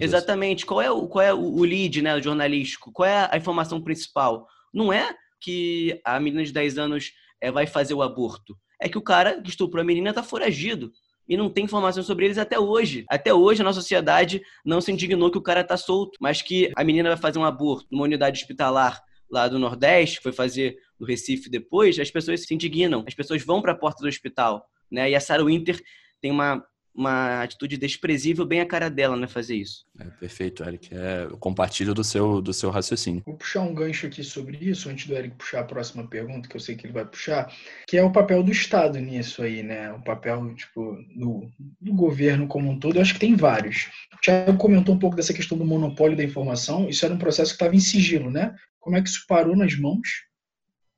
[0.02, 0.66] Exatamente.
[0.66, 2.92] Qual é, o, qual é o lead né, o jornalístico?
[2.92, 4.46] Qual é a informação principal?
[4.74, 8.58] Não é que a menina de 10 anos é, vai fazer o aborto.
[8.80, 10.92] É que o cara que estuprou a menina está foragido
[11.28, 13.06] e não tem informação sobre eles até hoje.
[13.10, 16.72] Até hoje a nossa sociedade não se indignou que o cara tá solto, mas que
[16.76, 21.08] a menina vai fazer um aborto numa unidade hospitalar lá do Nordeste, foi fazer no
[21.08, 25.10] Recife depois, as pessoas se indignam, as pessoas vão para a porta do hospital, né?
[25.10, 25.82] E a Sarah Winter
[26.20, 29.86] tem uma uma atitude desprezível bem a cara dela, né, fazer isso.
[30.00, 30.94] É, perfeito, Eric.
[30.94, 33.24] É, eu compartilho do seu, do seu raciocínio.
[33.26, 36.56] Vou puxar um gancho aqui sobre isso, antes do Eric puxar a próxima pergunta, que
[36.56, 37.52] eu sei que ele vai puxar,
[37.88, 39.92] que é o papel do Estado nisso aí, né?
[39.94, 41.50] O papel, tipo, do,
[41.80, 42.98] do governo como um todo.
[42.98, 43.90] Eu acho que tem vários.
[44.14, 46.90] O Thiago comentou um pouco dessa questão do monopólio da informação.
[46.90, 48.54] Isso era um processo que estava em sigilo, né?
[48.80, 50.31] Como é que isso parou nas mãos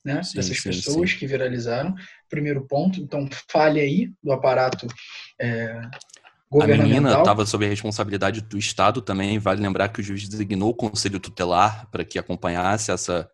[0.03, 1.17] né, sim, dessas sim, pessoas sim.
[1.17, 1.95] que viralizaram.
[2.29, 4.87] Primeiro ponto, então falha aí do aparato
[5.39, 5.81] é,
[6.61, 9.39] a menina estava sob a responsabilidade do Estado também.
[9.39, 13.29] Vale lembrar que o juiz designou o conselho tutelar para que acompanhasse essa,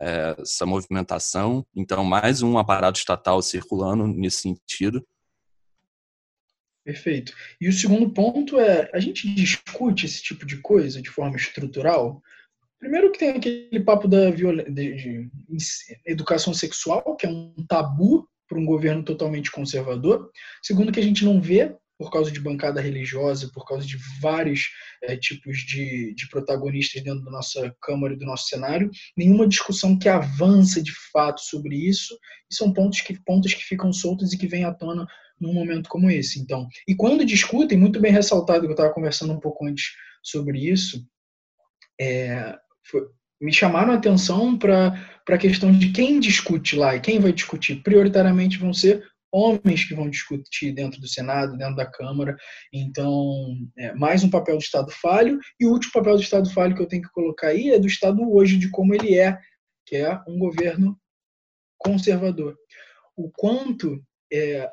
[0.00, 1.66] é, essa movimentação.
[1.76, 5.06] Então, mais um aparato estatal circulando nesse sentido.
[6.84, 7.32] Perfeito.
[7.60, 12.22] E o segundo ponto é: a gente discute esse tipo de coisa de forma estrutural.
[12.84, 15.30] Primeiro que tem aquele papo da de, de
[16.04, 20.30] educação sexual, que é um tabu para um governo totalmente conservador.
[20.62, 24.68] Segundo que a gente não vê por causa de bancada religiosa, por causa de vários
[25.02, 29.98] é, tipos de, de protagonistas dentro da nossa Câmara e do nosso cenário, nenhuma discussão
[29.98, 32.14] que avança de fato sobre isso,
[32.50, 35.06] e são pontos que, pontos que ficam soltos e que vêm à tona
[35.40, 36.38] num momento como esse.
[36.38, 39.86] Então, e quando discutem, muito bem ressaltado, que eu estava conversando um pouco antes
[40.22, 41.02] sobre isso,
[41.98, 43.06] é, foi,
[43.40, 44.94] me chamaram a atenção para
[45.28, 47.82] a questão de quem discute lá e quem vai discutir.
[47.82, 52.36] Prioritariamente vão ser homens que vão discutir dentro do Senado, dentro da Câmara.
[52.72, 55.40] Então, é, mais um papel do Estado falho.
[55.58, 57.88] E o último papel do Estado falho que eu tenho que colocar aí é do
[57.88, 59.36] Estado hoje, de como ele é,
[59.84, 60.96] que é um governo
[61.76, 62.56] conservador.
[63.16, 64.00] O quanto
[64.32, 64.70] é,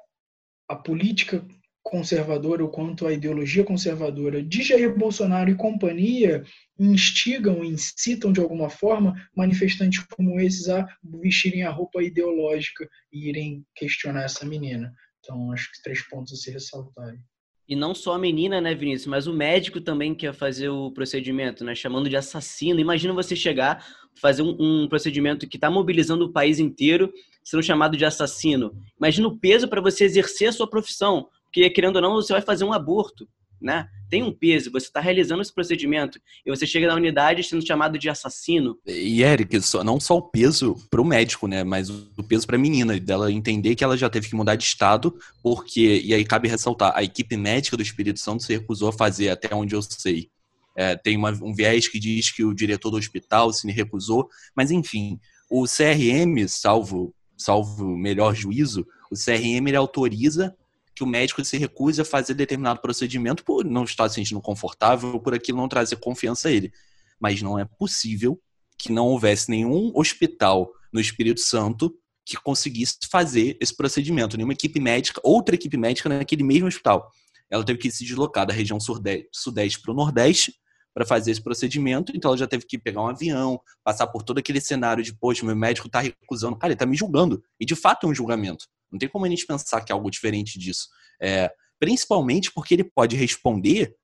[0.69, 1.43] a política
[1.83, 6.43] conservadora, o quanto a ideologia conservadora de Jair Bolsonaro e companhia
[6.79, 13.65] instigam, incitam de alguma forma manifestantes como esses a vestirem a roupa ideológica e irem
[13.75, 14.93] questionar essa menina.
[15.19, 17.19] Então, acho que três pontos a se ressaltarem.
[17.67, 21.63] E não só a menina, né, Vinícius, mas o médico também quer fazer o procedimento,
[21.63, 22.79] né, chamando de assassino.
[22.79, 23.85] Imagina você chegar
[24.19, 27.13] fazer um, um procedimento que está mobilizando o país inteiro,
[27.43, 28.75] sendo chamado de assassino.
[28.97, 32.41] Imagina o peso para você exercer a sua profissão, porque querendo ou não, você vai
[32.41, 33.27] fazer um aborto,
[33.61, 33.87] né?
[34.09, 37.99] Tem um peso, você está realizando esse procedimento e você chega na unidade sendo chamado
[37.99, 38.77] de assassino.
[38.85, 42.59] E Eric, não só o peso para o médico, né, mas o peso para a
[42.59, 46.47] menina, dela entender que ela já teve que mudar de estado, porque e aí cabe
[46.47, 50.29] ressaltar, a equipe médica do Espírito Santo se recusou a fazer, até onde eu sei.
[50.75, 54.71] É, tem uma, um viés que diz que o diretor do hospital se recusou, mas
[54.71, 60.55] enfim, o CRM, salvo, salvo melhor juízo, o CRM ele autoriza
[60.95, 65.19] que o médico se recuse a fazer determinado procedimento por não estar se sentindo confortável,
[65.19, 66.71] por aquilo não trazer confiança a ele.
[67.19, 68.39] Mas não é possível
[68.77, 74.37] que não houvesse nenhum hospital no Espírito Santo que conseguisse fazer esse procedimento.
[74.37, 77.11] Nenhuma equipe médica, outra equipe médica naquele mesmo hospital.
[77.49, 80.53] Ela teve que se deslocar da região sudeste para o nordeste
[80.93, 84.39] para fazer esse procedimento, então ela já teve que pegar um avião, passar por todo
[84.39, 87.41] aquele cenário de, poxa, meu médico está recusando, cara, ele está me julgando.
[87.59, 88.65] E de fato é um julgamento.
[88.91, 90.89] Não tem como a gente pensar que é algo diferente disso.
[91.21, 93.95] É, principalmente porque ele pode responder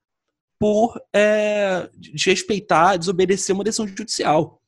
[0.59, 4.61] por é, desrespeitar, desobedecer uma decisão judicial.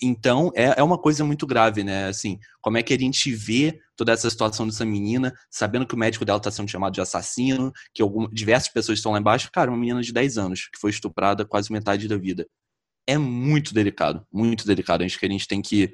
[0.00, 2.06] Então, é, é uma coisa muito grave, né?
[2.06, 5.98] Assim, como é que a gente vê toda essa situação dessa menina, sabendo que o
[5.98, 9.50] médico dela está sendo chamado de assassino, que algumas, diversas pessoas estão lá embaixo.
[9.52, 12.46] Cara, uma menina de 10 anos, que foi estuprada quase metade da vida.
[13.06, 15.02] É muito delicado, muito delicado.
[15.02, 15.92] Acho que a gente tem que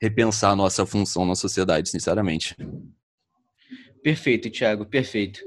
[0.00, 2.56] repensar a nossa função na sociedade, sinceramente.
[4.02, 5.40] Perfeito, Thiago, perfeito.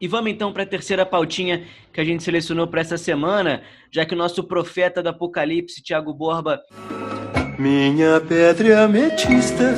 [0.00, 3.62] E vamos então para a terceira pautinha que a gente selecionou para essa semana,
[3.92, 6.60] já que o nosso profeta do Apocalipse, Tiago Borba.
[7.58, 9.74] Minha pedra ametista.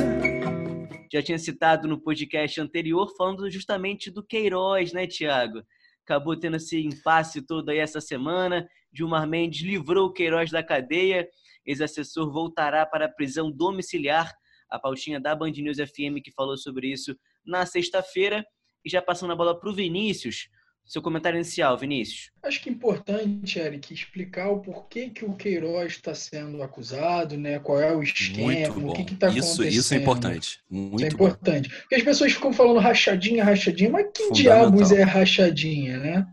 [1.11, 5.63] Já tinha citado no podcast anterior, falando justamente do Queiroz, né, Tiago?
[6.03, 8.67] Acabou tendo esse impasse todo aí essa semana.
[8.91, 11.27] Gilmar Mendes livrou o Queiroz da cadeia.
[11.65, 14.33] Ex-assessor voltará para a prisão domiciliar.
[14.69, 18.45] A pautinha da Band News FM que falou sobre isso na sexta-feira.
[18.83, 20.49] E já passando a bola para o Vinícius.
[20.91, 22.31] Seu comentário inicial, Vinícius.
[22.43, 27.59] Acho que é importante, Eric, explicar o porquê que o Queiroz está sendo acusado, né?
[27.59, 29.67] Qual é o esquema, o que está acontecendo.
[29.69, 30.59] Isso é importante.
[30.69, 31.69] Muito isso é importante.
[31.69, 31.75] Bom.
[31.79, 36.27] Porque as pessoas ficam falando rachadinha, rachadinha, mas que diabos é rachadinha, né?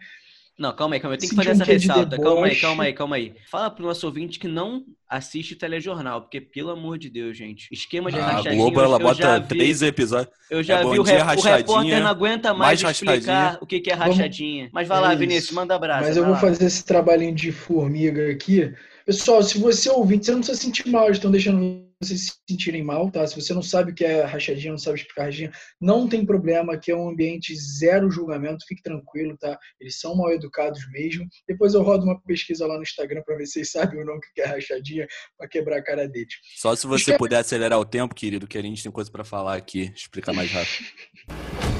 [0.59, 1.17] Não, calma aí, calma aí.
[1.17, 2.19] Eu tenho que fazer essa ressalta.
[2.21, 3.35] Calma aí, calma aí, calma aí.
[3.49, 8.11] Fala pro nosso ouvinte que não assiste telejornal, porque, pelo amor de Deus, gente, esquema
[8.11, 8.55] de ah, rachadinha...
[8.55, 10.35] A Globo, ela bota vi, três episódios.
[10.51, 13.79] Eu já é vi o, rep, o repórter não aguenta mais, mais explicar o que,
[13.79, 14.65] que é rachadinha.
[14.65, 14.73] Vamos...
[14.75, 16.09] Mas vai lá, é Vinícius, manda abraço.
[16.09, 16.41] Mas eu vou lá.
[16.41, 18.75] fazer esse trabalhinho de formiga aqui.
[19.07, 23.11] Pessoal, se você ouvinte, você não precisa sentir mal, estão deixando vocês se sentirem mal,
[23.11, 23.27] tá?
[23.27, 26.75] Se você não sabe o que é rachadinha, não sabe explicar rachadinha, não tem problema,
[26.75, 29.59] aqui é um ambiente zero julgamento, fique tranquilo, tá?
[29.81, 31.27] Eles são mal educados mesmo.
[31.47, 34.17] Depois eu rodo uma pesquisa lá no Instagram para ver se vocês sabem ou não
[34.17, 35.07] o que é rachadinha,
[35.37, 36.35] para quebrar a cara deles.
[36.57, 37.19] Só se você Esque...
[37.19, 40.51] puder acelerar o tempo, querido, que a gente tem coisa para falar aqui, explicar mais
[40.51, 40.85] rápido.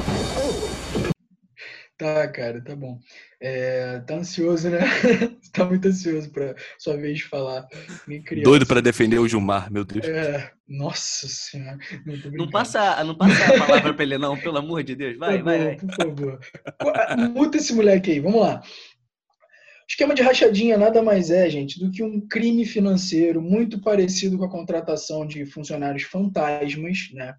[1.99, 3.01] Tá, cara, tá bom.
[3.41, 4.79] É, tá ansioso, né?
[5.53, 7.67] tá muito ansioso pra sua vez de falar.
[8.45, 10.07] Doido para defender o Gilmar, meu Deus.
[10.07, 11.77] É, nossa senhora.
[12.07, 15.19] Não, não, passa, não passa a palavra pra ele, não, pelo amor de Deus.
[15.19, 15.77] Vai, por vai, vai.
[15.77, 16.41] Por favor.
[17.35, 18.63] Muta esse moleque aí, vamos lá.
[19.89, 24.45] Esquema de rachadinha nada mais é, gente, do que um crime financeiro muito parecido com
[24.45, 27.35] a contratação de funcionários fantasmas, né?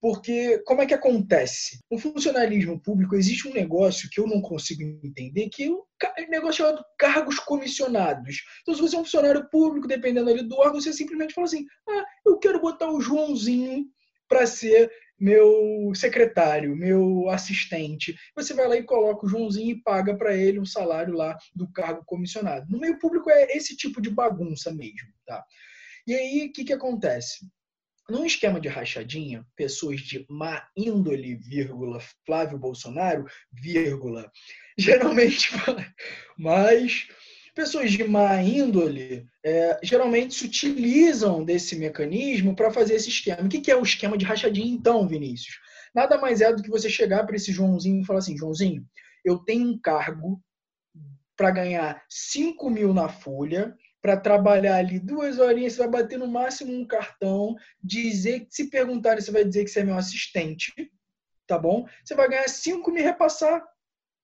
[0.00, 1.78] Porque como é que acontece?
[1.90, 6.64] No funcionalismo público existe um negócio que eu não consigo entender, que é um negócio
[6.64, 8.42] chamado cargos comissionados.
[8.62, 11.66] Então, se você é um funcionário público, dependendo ali do órgão, você simplesmente fala assim:
[11.88, 13.84] ah, eu quero botar o Joãozinho
[14.26, 18.16] para ser meu secretário, meu assistente.
[18.34, 21.70] Você vai lá e coloca o Joãozinho e paga para ele um salário lá do
[21.70, 22.66] cargo comissionado.
[22.70, 25.44] No meio público é esse tipo de bagunça mesmo, tá?
[26.06, 27.46] E aí, o que, que acontece?
[28.10, 34.30] Num esquema de rachadinha, pessoas de má índole, vírgula, Flávio Bolsonaro, vírgula,
[34.76, 35.50] geralmente,
[36.36, 37.06] mas
[37.54, 43.42] pessoas de má índole é, geralmente se utilizam desse mecanismo para fazer esse esquema.
[43.42, 45.58] O que é o esquema de rachadinha, então, Vinícius?
[45.94, 48.84] Nada mais é do que você chegar para esse Joãozinho e falar assim: Joãozinho,
[49.24, 50.40] eu tenho um cargo
[51.36, 56.26] para ganhar 5 mil na folha para trabalhar ali duas horinhas, você vai bater no
[56.26, 60.72] máximo um cartão, dizer, se perguntarem, você vai dizer que você é meu assistente,
[61.46, 61.86] tá bom?
[62.04, 63.62] Você vai ganhar 5 me repassar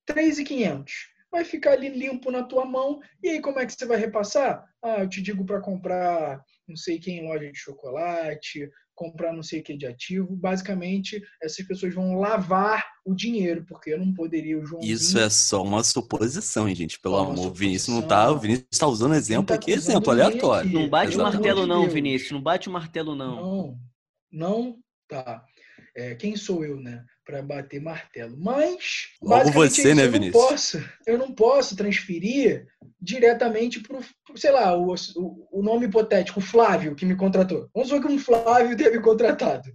[0.07, 1.16] 3,500.
[1.37, 2.99] Vai ficar ali limpo na tua mão.
[3.23, 4.65] E aí como é que você vai repassar?
[4.83, 9.61] Ah, eu te digo para comprar não sei quem loja de chocolate, comprar não sei
[9.61, 10.35] o que de ativo.
[10.35, 14.95] Basicamente, essas pessoas vão lavar o dinheiro, porque eu não poderia, o Joãozinho...
[14.95, 17.49] Isso é só uma suposição, gente, pelo amor.
[17.49, 18.27] O Vinícius não suposição.
[18.27, 18.33] tá.
[18.33, 20.71] O Vinícius tá usando exemplo tá aqui, exemplo aleatório.
[20.71, 20.79] aqui.
[20.79, 21.87] Não bate o Pelo amor martelo, não.
[21.91, 22.33] Vinícius.
[22.33, 23.37] Não bate o martelo, não.
[23.37, 23.79] Não,
[24.33, 25.45] não tá.
[25.97, 28.37] É, quem sou eu, né, para bater martelo?
[28.39, 30.43] Mas Logo você, é né, eu Vinícius?
[30.43, 32.67] Não posso, eu não posso transferir
[33.01, 34.01] diretamente para
[34.37, 34.95] sei lá, o,
[35.51, 37.69] o, nome hipotético, o Flávio, que me contratou.
[37.75, 39.71] Vamos supor que um Flávio me contratado.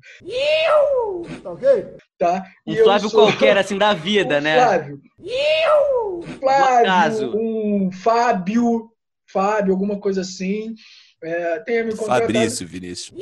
[1.42, 1.88] Tá ok?
[2.18, 2.46] Tá?
[2.68, 4.56] Um E eu Flávio sou- qualquer, assim, da vida, um né?
[4.56, 5.02] Flávio.
[6.84, 7.32] acaso.
[7.32, 8.92] Flávio, um Fábio,
[9.32, 10.76] Fábio, alguma coisa assim.
[11.24, 12.34] É, tenha me contratado.
[12.34, 13.20] Fabrício, Vinícius.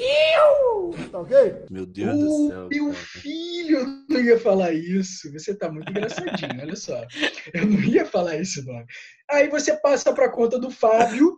[1.11, 1.65] Tá ok?
[1.69, 2.67] Meu Deus do O céu.
[2.71, 2.95] meu cara.
[2.95, 5.31] filho não ia falar isso.
[5.33, 7.05] Você tá muito engraçadinho, olha só.
[7.53, 8.85] Eu não ia falar esse nome.
[9.29, 11.37] Aí você passa para conta do Fábio,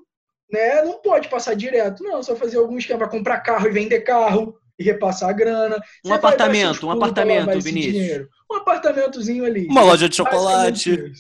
[0.51, 0.81] né?
[0.83, 2.21] Não pode passar direto, não.
[2.21, 5.75] Só fazer algum esquema, comprar carro e vender carro e repassar a grana.
[6.03, 7.93] Um Você apartamento, um apartamento, Vinícius.
[7.93, 8.29] dinheiro.
[8.51, 9.67] Um apartamentozinho ali.
[9.67, 11.13] Uma loja de chocolate.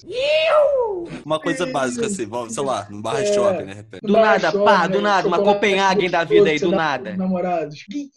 [1.25, 1.73] Uma coisa Isso.
[1.73, 3.33] básica assim, vamos, sei lá, no barra É.
[3.33, 3.85] shopping, né?
[4.01, 7.15] Do nada, shopping, pá, do nada, uma Copenhagen da vida aí, do nada.
[7.15, 7.85] Namorados.
[7.89, 8.09] Ih,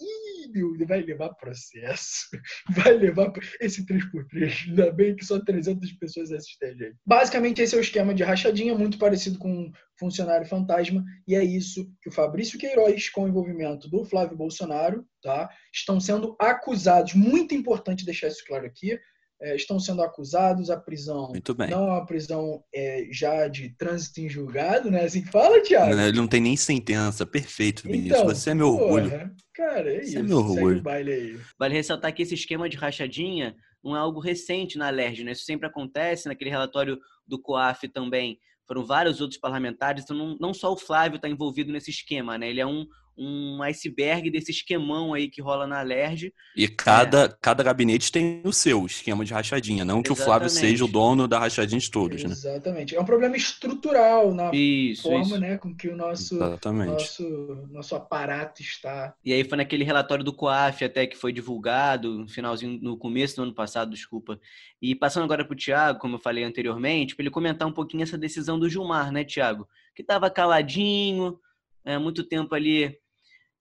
[0.48, 2.28] meu, ele vai levar processo.
[2.70, 4.68] Vai levar esse 3x3.
[4.68, 6.96] Ainda bem que só 300 pessoas assistem a gente.
[7.06, 11.04] Basicamente, esse é o esquema de rachadinha, muito parecido com um funcionário fantasma.
[11.26, 16.00] E é isso que o Fabrício Queiroz, com o envolvimento do Flávio Bolsonaro, tá, estão
[16.00, 17.14] sendo acusados.
[17.14, 18.98] Muito importante deixar isso claro aqui.
[19.44, 21.68] É, estão sendo acusados, a prisão Muito bem.
[21.68, 25.04] não é uma prisão é, já de trânsito em julgado, né?
[25.04, 25.92] Assim que fala, Thiago?
[25.92, 27.26] Ele não tem nem sentença.
[27.26, 28.12] Perfeito, Vinícius.
[28.20, 29.10] Então, Você é meu orgulho.
[29.10, 30.18] porra, Cara, é Você isso.
[30.18, 30.78] é meu Segue orgulho.
[30.78, 31.38] o baile aí.
[31.58, 33.54] Vale ressaltar que esse esquema de rachadinha
[33.84, 35.32] não é algo recente na LERJ, né?
[35.32, 38.38] Isso sempre acontece, naquele relatório do COAF também.
[38.66, 42.48] Foram vários outros parlamentares, então não, não só o Flávio está envolvido nesse esquema, né?
[42.48, 46.32] Ele é um, um iceberg desse esquemão aí que rola na LERJ.
[46.56, 49.84] E cada, cada gabinete tem o seu esquema de rachadinha.
[49.84, 50.72] Não que o Flávio Exatamente.
[50.72, 52.30] seja o dono da rachadinha de todos, né?
[52.30, 52.96] Exatamente.
[52.96, 55.38] É um problema estrutural na Isso, forma isso.
[55.38, 56.90] né, com que o nosso, Exatamente.
[56.90, 59.14] nosso, nosso aparato está.
[59.24, 63.36] E aí foi naquele relatório do COAF até que foi divulgado, no finalzinho, no começo
[63.36, 64.40] do ano passado, desculpa.
[64.82, 68.02] E passando agora para o Tiago, como eu falei anteriormente, para ele comentar um pouquinho
[68.02, 69.68] essa decisão do Gilmar, né, Tiago?
[69.94, 71.38] Que estava caladinho,
[71.84, 72.98] é, muito tempo ali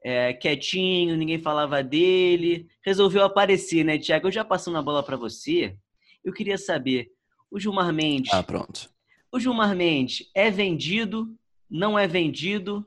[0.03, 2.67] é, quietinho, ninguém falava dele.
[2.85, 4.27] Resolveu aparecer, né, Tiago?
[4.27, 5.75] Eu já passando a bola para você,
[6.23, 7.11] eu queria saber,
[7.49, 8.89] o Gilmar Mendes, Ah, pronto.
[9.31, 11.33] o Gilmar Mendes é vendido,
[11.69, 12.85] não é vendido?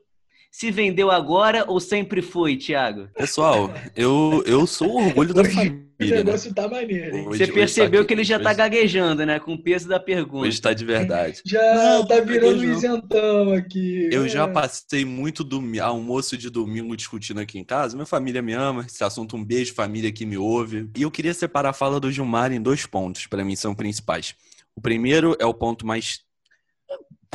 [0.59, 3.09] Se vendeu agora ou sempre foi, Tiago?
[3.15, 6.17] Pessoal, eu, eu sou o orgulho da Hoje O família, né?
[6.25, 7.29] negócio tá maneiro, hein?
[7.29, 9.39] Hoje- Você hoje percebeu tá que ele já tá hoje- gaguejando, né?
[9.39, 10.47] Com o peso da pergunta.
[10.49, 11.43] Hoje tá de verdade.
[11.45, 12.75] Já Não, tá virando gaguejou.
[12.75, 14.09] isentão aqui.
[14.11, 14.29] Eu É.
[14.31, 17.95] já passei muito domi- almoço de domingo discutindo aqui em casa.
[17.95, 18.87] Minha família me ama.
[18.89, 20.89] Esse assunto, um beijo, família que me ouve.
[20.97, 24.35] E eu queria separar a fala do Gilmar em dois pontos, para mim, são principais.
[24.75, 26.21] O primeiro é o ponto mais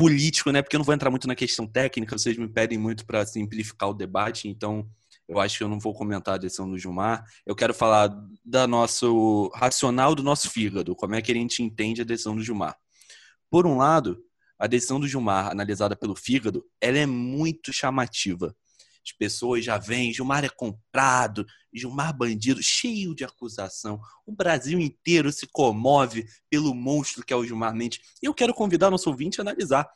[0.02, 0.60] político, né?
[0.60, 3.88] Porque eu não vou entrar muito na questão técnica, vocês me pedem muito para simplificar
[3.88, 4.84] o debate, então
[5.28, 7.24] eu acho que eu não vou comentar a decisão do Gilmar.
[7.46, 8.12] Eu quero falar
[8.44, 12.42] da nosso racional do nosso fígado, como é que a gente entende a decisão do
[12.42, 12.76] Gilmar.
[13.48, 14.18] Por um lado,
[14.58, 18.56] a decisão do Gilmar, analisada pelo fígado, ela é muito chamativa.
[19.06, 24.00] As pessoas já vêm, Gilmar é comprado, Gilmar bandido, cheio de acusação.
[24.26, 28.00] O Brasil inteiro se comove pelo monstro que é o Gilmar Mendes.
[28.22, 29.88] E eu quero convidar nosso ouvinte a analisar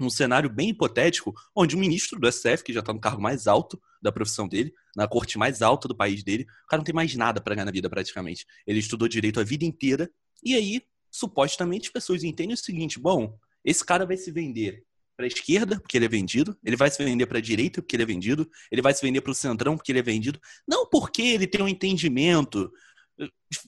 [0.00, 3.46] um cenário bem hipotético, onde um ministro do STF, que já está no cargo mais
[3.46, 6.94] alto da profissão dele, na corte mais alta do país dele, o cara não tem
[6.94, 8.44] mais nada para ganhar na vida praticamente.
[8.66, 10.10] Ele estudou direito a vida inteira,
[10.42, 14.84] e aí, supostamente, as pessoas entendem o seguinte: bom, esse cara vai se vender
[15.16, 17.96] para a esquerda, porque ele é vendido, ele vai se vender para a direita, porque
[17.96, 20.88] ele é vendido, ele vai se vender para o centrão, porque ele é vendido, não
[20.88, 22.70] porque ele tem um entendimento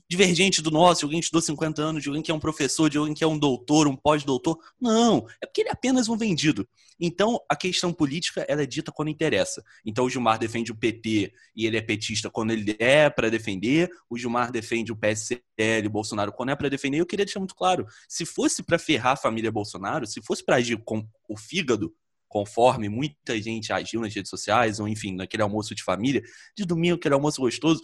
[0.08, 2.90] divergente do nosso, de alguém que estudou 50 anos, de alguém que é um professor,
[2.90, 4.58] de alguém que é um doutor, um pós-doutor.
[4.80, 6.68] Não, é porque ele é apenas um vendido.
[6.98, 9.62] Então, a questão política ela é dita quando interessa.
[9.84, 13.90] Então, o Gilmar defende o PT e ele é petista quando ele é para defender,
[14.08, 16.98] o Gilmar defende o PSL, o Bolsonaro quando é para defender.
[16.98, 20.56] Eu queria deixar muito claro, se fosse para ferrar a família Bolsonaro, se fosse para
[20.56, 21.94] agir com o fígado,
[22.28, 26.22] conforme muita gente agiu nas redes sociais, ou enfim, naquele almoço de família,
[26.56, 27.82] de domingo, aquele almoço gostoso,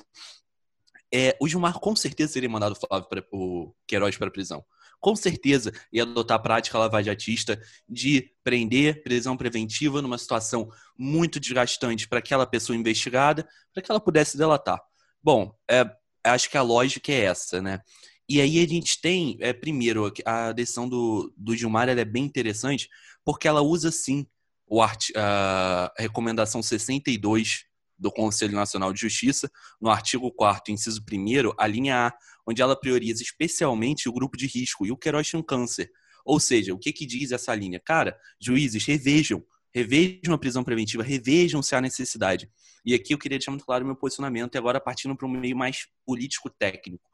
[1.13, 4.65] é, o Gilmar com certeza teria mandado o Flávio pra, o Queiroz para a prisão.
[4.99, 12.09] Com certeza ia adotar a prática lavajatista de prender prisão preventiva numa situação muito desgastante
[12.09, 14.81] para aquela pessoa investigada, para que ela pudesse delatar.
[15.23, 15.85] Bom, é,
[16.25, 17.81] acho que a lógica é essa, né?
[18.29, 22.89] E aí a gente tem, é, primeiro, a decisão do, do Gilmar é bem interessante,
[23.25, 24.27] porque ela usa sim
[24.67, 27.65] o art, a recomendação 62
[28.03, 29.51] do Conselho Nacional de Justiça,
[29.81, 32.13] no artigo 4 inciso 1 a linha A,
[32.45, 35.89] onde ela prioriza especialmente o grupo de risco, e o Queiroz tinha um câncer.
[36.25, 37.81] Ou seja, o que, que diz essa linha?
[37.81, 42.51] Cara, juízes, revejam, revejam a prisão preventiva, revejam se há necessidade.
[42.85, 45.31] E aqui eu queria deixar muito claro o meu posicionamento, e agora partindo para um
[45.31, 47.09] meio mais político-técnico.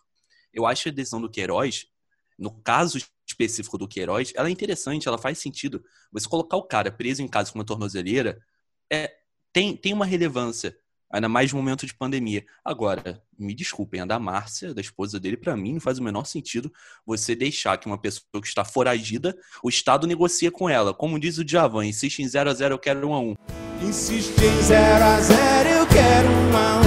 [0.54, 1.84] Eu acho a decisão do Queiroz,
[2.38, 5.84] no caso específico do Queiroz, ela é interessante, ela faz sentido.
[6.10, 8.40] Você colocar o cara preso em casa com uma tornozeleira
[8.90, 9.17] é,
[9.52, 10.76] tem, tem uma relevância,
[11.10, 12.44] ainda mais no momento de pandemia.
[12.64, 16.24] Agora, me desculpem, a da Márcia, da esposa dele, para mim não faz o menor
[16.24, 16.72] sentido
[17.06, 20.92] você deixar que uma pessoa que está foragida, o Estado negocia com ela.
[20.92, 23.34] Como diz o Djavan, insiste em 0 a 0 eu quero 1 a 1
[23.82, 26.82] Insiste em 0 a 0 eu quero 1 a 1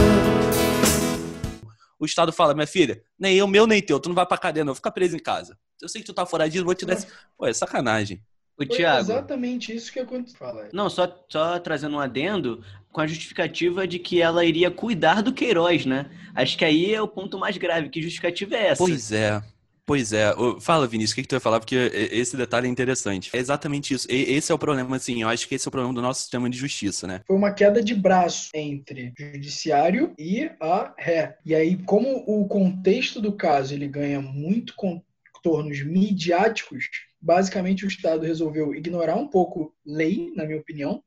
[1.99, 4.65] O Estado fala, minha filha, nem eu, meu, nem teu, tu não vai pra cadeia
[4.65, 5.57] não, fica preso em casa.
[5.81, 6.97] Eu sei que tu tá foragido, vou te dar...
[7.37, 8.21] Pô, é sacanagem.
[8.63, 8.99] O Thiago.
[8.99, 10.37] exatamente isso que aconteceu.
[10.37, 10.69] Fala aí.
[10.73, 15.33] Não, só, só trazendo um adendo com a justificativa de que ela iria cuidar do
[15.33, 16.07] Queiroz, né?
[16.35, 17.89] Acho que aí é o ponto mais grave.
[17.89, 18.83] Que justificativa é essa?
[18.83, 19.41] Pois é.
[19.85, 20.33] Pois é.
[20.59, 21.59] Fala, Vinícius, o que, que tu ia falar?
[21.59, 23.29] Porque esse detalhe é interessante.
[23.33, 24.07] É exatamente isso.
[24.09, 25.21] Esse é o problema, assim.
[25.21, 27.21] Eu acho que esse é o problema do nosso sistema de justiça, né?
[27.27, 31.37] Foi uma queda de braço entre o judiciário e a ré.
[31.45, 36.85] E aí, como o contexto do caso ele ganha muito contornos midiáticos,
[37.21, 41.03] basicamente o Estado resolveu ignorar um pouco lei, na minha opinião,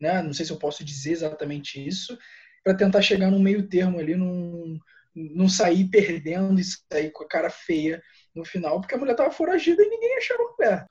[0.00, 0.22] né?
[0.22, 2.18] não sei se eu posso dizer exatamente isso,
[2.64, 4.78] para tentar chegar num meio termo ali, num,
[5.14, 8.02] não sair perdendo e sair com a cara feia
[8.34, 10.86] no final, porque a mulher estava foragida e ninguém achava a mulher.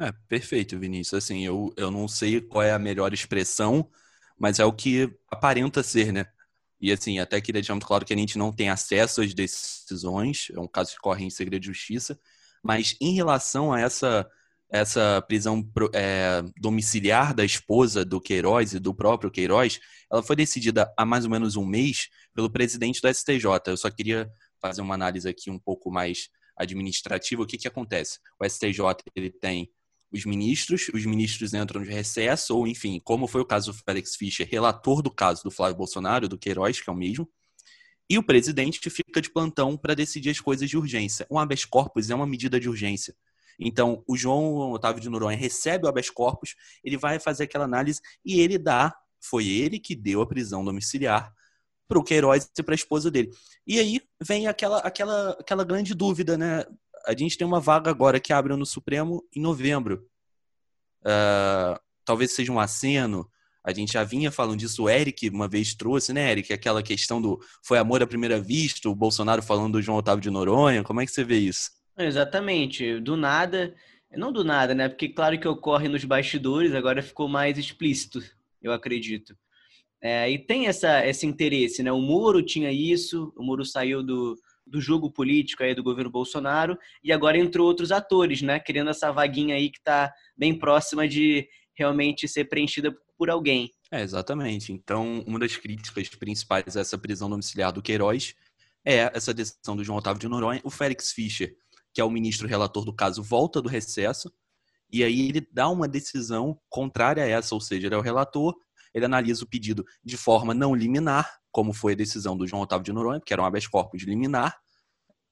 [0.00, 1.24] É, perfeito, Vinícius.
[1.24, 3.90] Assim, eu, eu não sei qual é a melhor expressão,
[4.38, 6.26] mas é o que aparenta ser, né?
[6.80, 10.48] E assim, até queria deixar muito claro que a gente não tem acesso às decisões,
[10.54, 12.18] é um caso que corre em segredo de justiça,
[12.62, 14.28] mas em relação a essa,
[14.70, 19.80] essa prisão é, domiciliar da esposa do Queiroz e do próprio Queiroz,
[20.10, 23.44] ela foi decidida há mais ou menos um mês pelo presidente do STJ.
[23.66, 24.30] Eu só queria
[24.60, 27.42] fazer uma análise aqui um pouco mais administrativa.
[27.42, 28.18] O que, que acontece?
[28.40, 28.80] O STJ
[29.14, 29.70] ele tem
[30.10, 34.16] os ministros, os ministros entram de recesso, ou enfim, como foi o caso do Félix
[34.16, 37.28] Fischer, relator do caso do Flávio Bolsonaro, do Queiroz, que é o mesmo,
[38.08, 41.26] e o presidente fica de plantão para decidir as coisas de urgência.
[41.30, 43.14] Um habeas corpus é uma medida de urgência.
[43.58, 48.00] Então, o João Otávio de Noronha recebe o habeas corpus, ele vai fazer aquela análise
[48.24, 51.32] e ele dá, foi ele que deu a prisão domiciliar
[51.88, 53.30] para o Queiroz e para a esposa dele.
[53.66, 56.64] E aí vem aquela, aquela, aquela grande dúvida, né?
[57.06, 60.06] A gente tem uma vaga agora que abre no Supremo em novembro.
[61.00, 63.28] Uh, talvez seja um aceno,
[63.68, 66.54] a gente já vinha falando disso, o Eric uma vez trouxe, né, Eric?
[66.54, 70.30] Aquela questão do foi amor à primeira vista, o Bolsonaro falando do João Otávio de
[70.30, 70.82] Noronha.
[70.82, 71.70] Como é que você vê isso?
[71.98, 72.98] Exatamente.
[72.98, 73.74] Do nada,
[74.16, 74.88] não do nada, né?
[74.88, 78.22] Porque claro que ocorre nos bastidores, agora ficou mais explícito,
[78.62, 79.36] eu acredito.
[80.00, 81.92] É, e tem essa, esse interesse, né?
[81.92, 84.34] O Moro tinha isso, o Moro saiu do,
[84.66, 88.58] do jogo político aí do governo Bolsonaro e agora entrou outros atores, né?
[88.58, 91.46] Querendo essa vaguinha aí que está bem próxima de
[91.76, 93.70] realmente ser preenchida por alguém.
[93.90, 94.72] É, exatamente.
[94.72, 98.34] Então, uma das críticas principais a essa prisão domiciliar do Queiroz
[98.84, 100.60] é essa decisão do João Otávio de Noronha.
[100.64, 101.54] O Félix Fischer,
[101.92, 104.32] que é o ministro relator do caso, volta do recesso
[104.90, 108.54] e aí ele dá uma decisão contrária a essa, ou seja, ele é o relator,
[108.94, 112.84] ele analisa o pedido de forma não liminar, como foi a decisão do João Otávio
[112.84, 114.58] de Noronha, que era um habeas corpus liminar,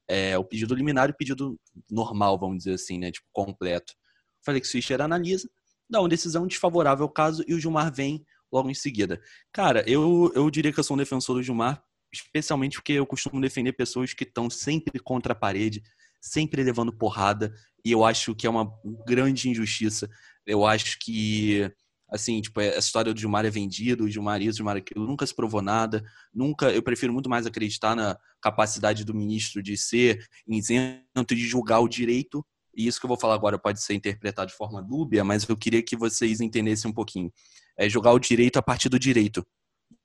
[0.07, 1.59] é, o pedido liminar e o pedido
[1.89, 3.93] normal, vamos dizer assim, né, tipo, completo.
[4.41, 5.49] O Félix Fischer analisa,
[5.89, 9.21] dá uma decisão desfavorável ao caso e o Gilmar vem logo em seguida.
[9.51, 11.81] Cara, eu, eu diria que eu sou um defensor do Gilmar,
[12.11, 15.83] especialmente porque eu costumo defender pessoas que estão sempre contra a parede,
[16.21, 18.71] sempre levando porrada, e eu acho que é uma
[19.05, 20.09] grande injustiça.
[20.45, 21.69] Eu acho que,
[22.09, 25.25] assim, tipo, a história do Gilmar é vendido, o Gilmar isso, o Gilmar aquilo, nunca
[25.25, 30.25] se provou nada, nunca, eu prefiro muito mais acreditar na capacidade do ministro de ser
[30.47, 32.45] isento de julgar o direito
[32.77, 35.57] e isso que eu vou falar agora pode ser interpretado de forma dúbia, mas eu
[35.57, 37.33] queria que vocês entendessem um pouquinho.
[37.75, 39.43] É jogar o direito a partir do direito.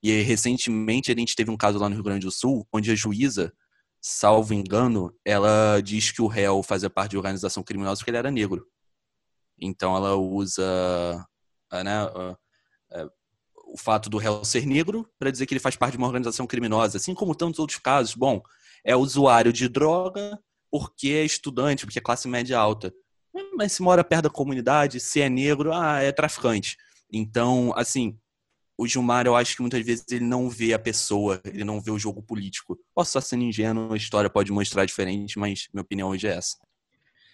[0.02, 2.94] E recentemente a gente teve um caso lá no Rio Grande do Sul, onde a
[2.94, 3.52] juíza,
[4.00, 8.30] salvo engano, ela diz que o réu fazia parte de organização criminosa porque ele era
[8.30, 8.66] negro.
[9.60, 10.64] Então ela usa
[11.70, 12.06] né,
[13.66, 16.46] o fato do réu ser negro para dizer que ele faz parte de uma organização
[16.46, 18.14] criminosa, assim como tantos outros casos.
[18.14, 18.42] Bom,
[18.82, 20.42] é usuário de droga,
[20.72, 22.92] porque é estudante, porque é classe média alta.
[23.54, 26.78] Mas se mora perto da comunidade, se é negro, ah, é traficante.
[27.12, 28.18] Então, assim,
[28.76, 31.90] o Gilmar, eu acho que muitas vezes ele não vê a pessoa, ele não vê
[31.90, 32.78] o jogo político.
[32.94, 36.56] Posso estar sendo ingênuo, a história pode mostrar diferente, mas minha opinião hoje é essa.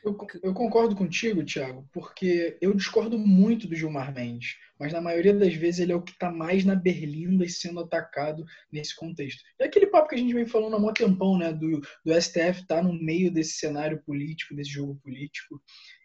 [0.04, 5.34] Eu, eu, concordo contigo, Thiago, porque eu discordo muito do Gilmar Mendes, mas na maioria
[5.34, 9.42] das vezes ele é o que está mais na berlinda e sendo atacado nesse contexto.
[9.58, 12.60] É aquele papo que a gente vem falando há muito tempão, né, do, do STF
[12.60, 15.60] estar tá no meio desse cenário político, desse jogo político,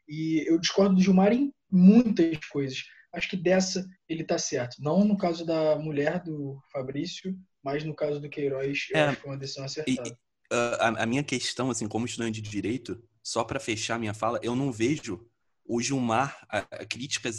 [0.07, 2.83] e eu discordo do Gilmar em muitas coisas.
[3.13, 4.77] Acho que dessa ele está certo.
[4.79, 9.21] Não no caso da mulher do Fabrício, mas no caso do Queiroz, eu é, acho
[9.21, 10.09] que é uma decisão acertada.
[10.09, 10.11] E,
[10.53, 14.39] uh, a, a minha questão, assim, como estudante de direito, só para fechar minha fala,
[14.43, 15.25] eu não vejo
[15.65, 17.37] o Gilmar, a, a críticas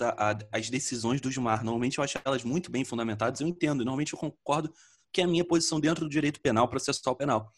[0.51, 1.62] às decisões do Gilmar.
[1.62, 3.85] Normalmente eu acho elas muito bem fundamentadas, eu entendo.
[3.85, 4.72] Normalmente eu concordo
[5.12, 7.53] que é a minha posição dentro do direito penal, processual penal.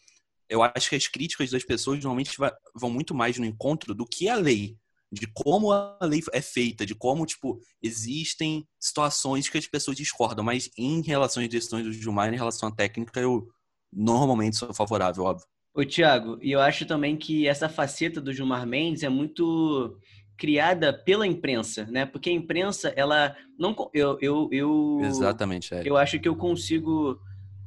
[0.49, 2.37] Eu acho que as críticas das pessoas normalmente
[2.75, 4.77] vão muito mais no encontro do que a lei,
[5.11, 10.43] de como a lei é feita, de como, tipo, existem situações que as pessoas discordam,
[10.43, 13.47] mas em relação às decisões do Gilmar, em relação à técnica, eu
[13.91, 15.47] normalmente sou favorável, óbvio.
[15.77, 19.95] Ô, Tiago, e eu acho também que essa faceta do Gilmar Mendes é muito
[20.35, 22.03] criada pela imprensa, né?
[22.03, 25.83] Porque a imprensa, ela não eu eu, eu Exatamente, é.
[25.85, 27.19] Eu acho que eu consigo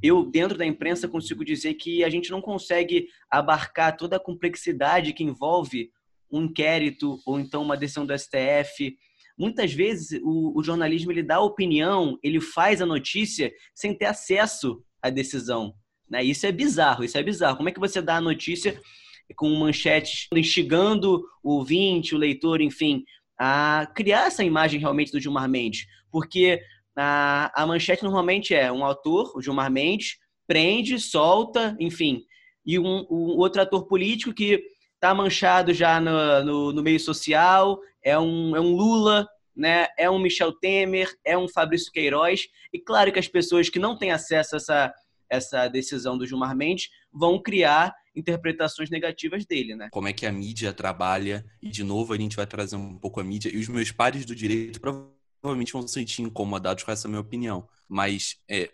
[0.02, 5.12] eu dentro da imprensa consigo dizer que a gente não consegue abarcar toda a complexidade
[5.12, 5.92] que envolve
[6.32, 8.92] um inquérito ou então uma decisão do STF.
[9.38, 14.82] Muitas vezes o, o jornalismo ele dá opinião, ele faz a notícia sem ter acesso
[15.00, 15.76] à decisão.
[16.10, 16.24] Né?
[16.24, 17.56] Isso é bizarro, isso é bizarro.
[17.56, 18.80] Como é que você dá a notícia
[19.36, 23.04] com manchetes instigando o ouvinte, o leitor, enfim,
[23.38, 25.86] a criar essa imagem realmente do Gilmar Mendes?
[26.10, 26.60] Porque
[26.96, 30.16] a, a manchete normalmente é um autor, o Gilmar Mendes,
[30.48, 32.24] prende, solta, enfim,
[32.66, 34.60] e um, um outro ator político que
[34.94, 39.86] está manchado já no, no, no, meio social, é um, é um Lula, né?
[39.96, 43.96] é um Michel Temer, é um Fabrício Queiroz, e claro que as pessoas que não
[43.96, 44.94] têm acesso a essa
[45.30, 49.88] essa decisão do Gilmar Mendes, vão criar interpretações negativas dele, né?
[49.92, 53.20] Como é que a mídia trabalha, e de novo a gente vai trazer um pouco
[53.20, 57.06] a mídia, e os meus pares do direito provavelmente vão se sentir incomodados com essa
[57.06, 58.68] minha opinião, mas é,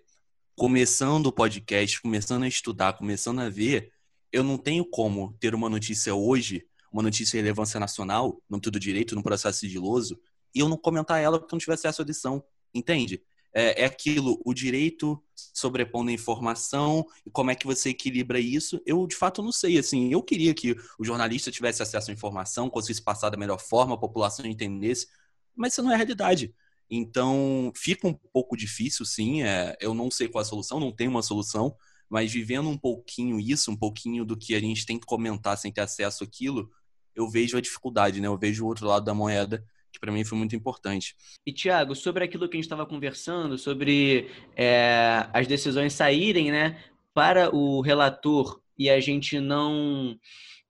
[0.57, 3.93] começando o podcast, começando a estudar, começando a ver,
[4.33, 8.71] eu não tenho como ter uma notícia hoje, uma notícia de relevância nacional, no âmbito
[8.71, 10.19] do direito, no processo sigiloso,
[10.55, 12.43] e eu não comentar ela porque eu não tivesse acesso à edição,
[12.75, 13.23] entende?
[13.57, 18.79] É, é aquilo, o direito sobrepondo a informação, e como é que você equilibra isso?
[18.85, 19.79] Eu, de fato, não sei.
[19.79, 23.95] Assim, eu queria que o jornalista tivesse acesso à informação, conseguisse passar da melhor forma,
[23.95, 25.07] a população entendesse,
[25.57, 26.55] mas isso não é a realidade.
[26.91, 29.43] Então, fica um pouco difícil, sim.
[29.43, 31.75] É, eu não sei qual é a solução, não tenho uma solução,
[32.11, 35.73] mas vivendo um pouquinho isso, um pouquinho do que a gente tem que comentar sem
[35.73, 36.71] ter acesso àquilo,
[37.15, 38.29] eu vejo a dificuldade, né?
[38.29, 39.65] Eu vejo o outro lado da moeda
[39.97, 41.17] que para mim foi muito importante.
[41.45, 46.79] E Tiago, sobre aquilo que a gente estava conversando, sobre é, as decisões saírem, né,
[47.15, 50.17] para o relator e a gente não,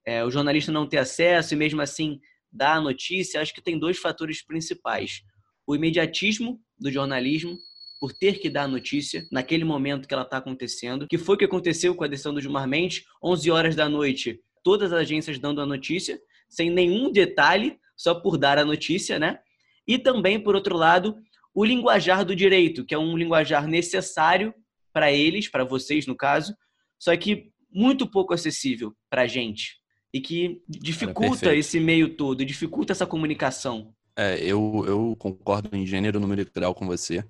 [0.06, 2.20] é, o jornalista não ter acesso e mesmo assim
[2.50, 5.22] dar a notícia, acho que tem dois fatores principais:
[5.66, 7.58] o imediatismo do jornalismo
[7.98, 11.38] por ter que dar a notícia naquele momento que ela está acontecendo, que foi o
[11.38, 15.38] que aconteceu com a decisão do Gilmar Mendes, 11 horas da noite, todas as agências
[15.38, 19.38] dando a notícia, sem nenhum detalhe, só por dar a notícia, né?
[19.86, 21.16] E também, por outro lado,
[21.54, 24.54] o linguajar do direito, que é um linguajar necessário
[24.92, 26.54] para eles, para vocês no caso,
[26.98, 29.76] só que muito pouco acessível para a gente
[30.12, 33.92] e que dificulta esse meio todo, dificulta essa comunicação.
[34.16, 37.22] É, eu, eu concordo em gênero, número e grau com você.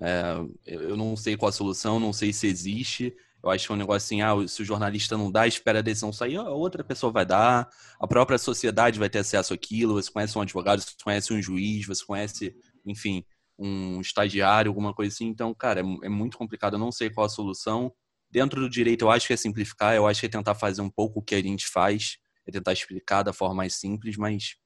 [0.00, 0.34] É,
[0.66, 3.14] eu não sei qual a solução, não sei se existe.
[3.44, 6.36] Eu acho um negócio assim, ah, se o jornalista não dá, espera a decisão sair,
[6.38, 7.68] a outra pessoa vai dar,
[8.00, 11.86] a própria sociedade vai ter acesso àquilo, você conhece um advogado, você conhece um juiz,
[11.86, 13.22] você conhece, enfim,
[13.58, 15.26] um estagiário, alguma coisa assim.
[15.26, 17.92] Então, cara, é, é muito complicado, eu não sei qual a solução.
[18.30, 20.90] Dentro do direito, eu acho que é simplificar, eu acho que é tentar fazer um
[20.90, 22.16] pouco o que a gente faz,
[22.46, 24.56] é tentar explicar da forma mais simples, mas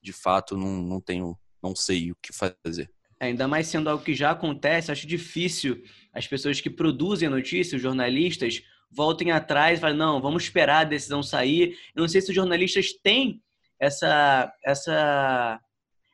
[0.00, 2.88] de fato não, não tenho, não sei o que fazer.
[3.20, 8.62] Ainda mais sendo algo que já acontece, acho difícil as pessoas que produzem notícias, jornalistas,
[8.90, 11.76] voltem atrás e falem, não, vamos esperar a decisão sair.
[11.94, 13.42] Eu não sei se os jornalistas têm
[13.78, 15.60] essa, essa,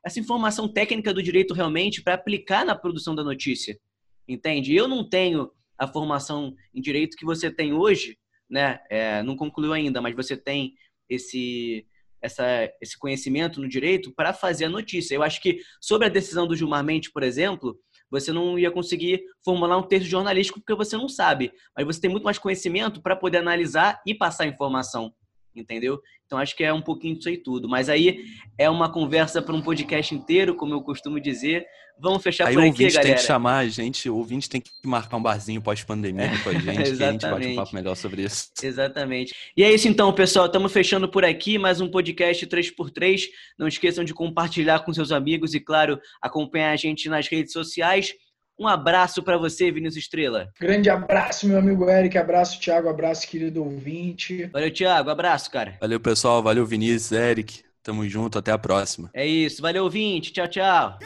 [0.05, 3.79] essa informação técnica do direito realmente para aplicar na produção da notícia.
[4.27, 4.75] Entende?
[4.75, 8.17] Eu não tenho a formação em direito que você tem hoje,
[8.49, 8.81] né?
[8.89, 10.75] É, não concluiu ainda, mas você tem
[11.09, 11.87] esse
[12.25, 12.45] essa,
[12.81, 15.15] esse conhecimento no direito para fazer a notícia.
[15.15, 17.79] Eu acho que sobre a decisão do Gilmar Mendes, por exemplo,
[18.11, 22.11] você não ia conseguir formular um texto jornalístico porque você não sabe, mas você tem
[22.11, 25.13] muito mais conhecimento para poder analisar e passar informação.
[25.55, 26.01] Entendeu?
[26.27, 27.69] Então acho que é um pouquinho disso aí tudo.
[27.69, 28.25] Mas aí
[28.59, 31.67] é uma conversa para um podcast inteiro, como eu costumo dizer.
[31.99, 33.09] Vamos fechar Aí por o aqui, ouvinte galera.
[33.09, 36.53] tem que chamar a gente, o ouvinte tem que marcar um barzinho pós-pandemia com a
[36.59, 38.49] gente, que a gente bate um papo melhor sobre isso.
[38.61, 39.33] Exatamente.
[39.57, 40.47] E é isso então, pessoal.
[40.47, 43.27] Estamos fechando por aqui mais um podcast 3x3.
[43.57, 48.13] Não esqueçam de compartilhar com seus amigos e, claro, acompanhar a gente nas redes sociais.
[48.59, 50.49] Um abraço para você, Vinícius Estrela.
[50.61, 52.17] Grande abraço, meu amigo Eric.
[52.17, 52.89] Abraço, Thiago.
[52.89, 54.47] Abraço, querido ouvinte.
[54.53, 55.11] Valeu, Thiago.
[55.11, 55.77] Abraço, cara.
[55.81, 56.43] Valeu, pessoal.
[56.43, 57.65] Valeu, Vinícius, Eric.
[57.83, 58.39] Tamo junto.
[58.39, 59.11] Até a próxima.
[59.13, 59.61] É isso.
[59.61, 60.33] Valeu, ouvinte.
[60.33, 60.99] Tchau, tchau.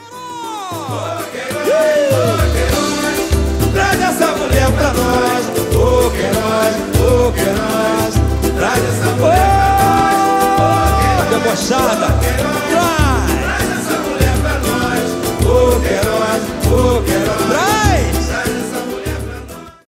[3.73, 8.15] Traz essa mulher pra nós, oh queiroz, oh queiroz,
[8.57, 9.39] traz essa mulher
[10.57, 10.69] pra
[11.17, 12.07] nós, debochada,
[12.69, 15.07] traz, traz essa mulher pra nós,
[15.47, 16.58] oh queiroz.
[16.71, 17.33] Oh, quero.
[17.49, 18.18] Vai!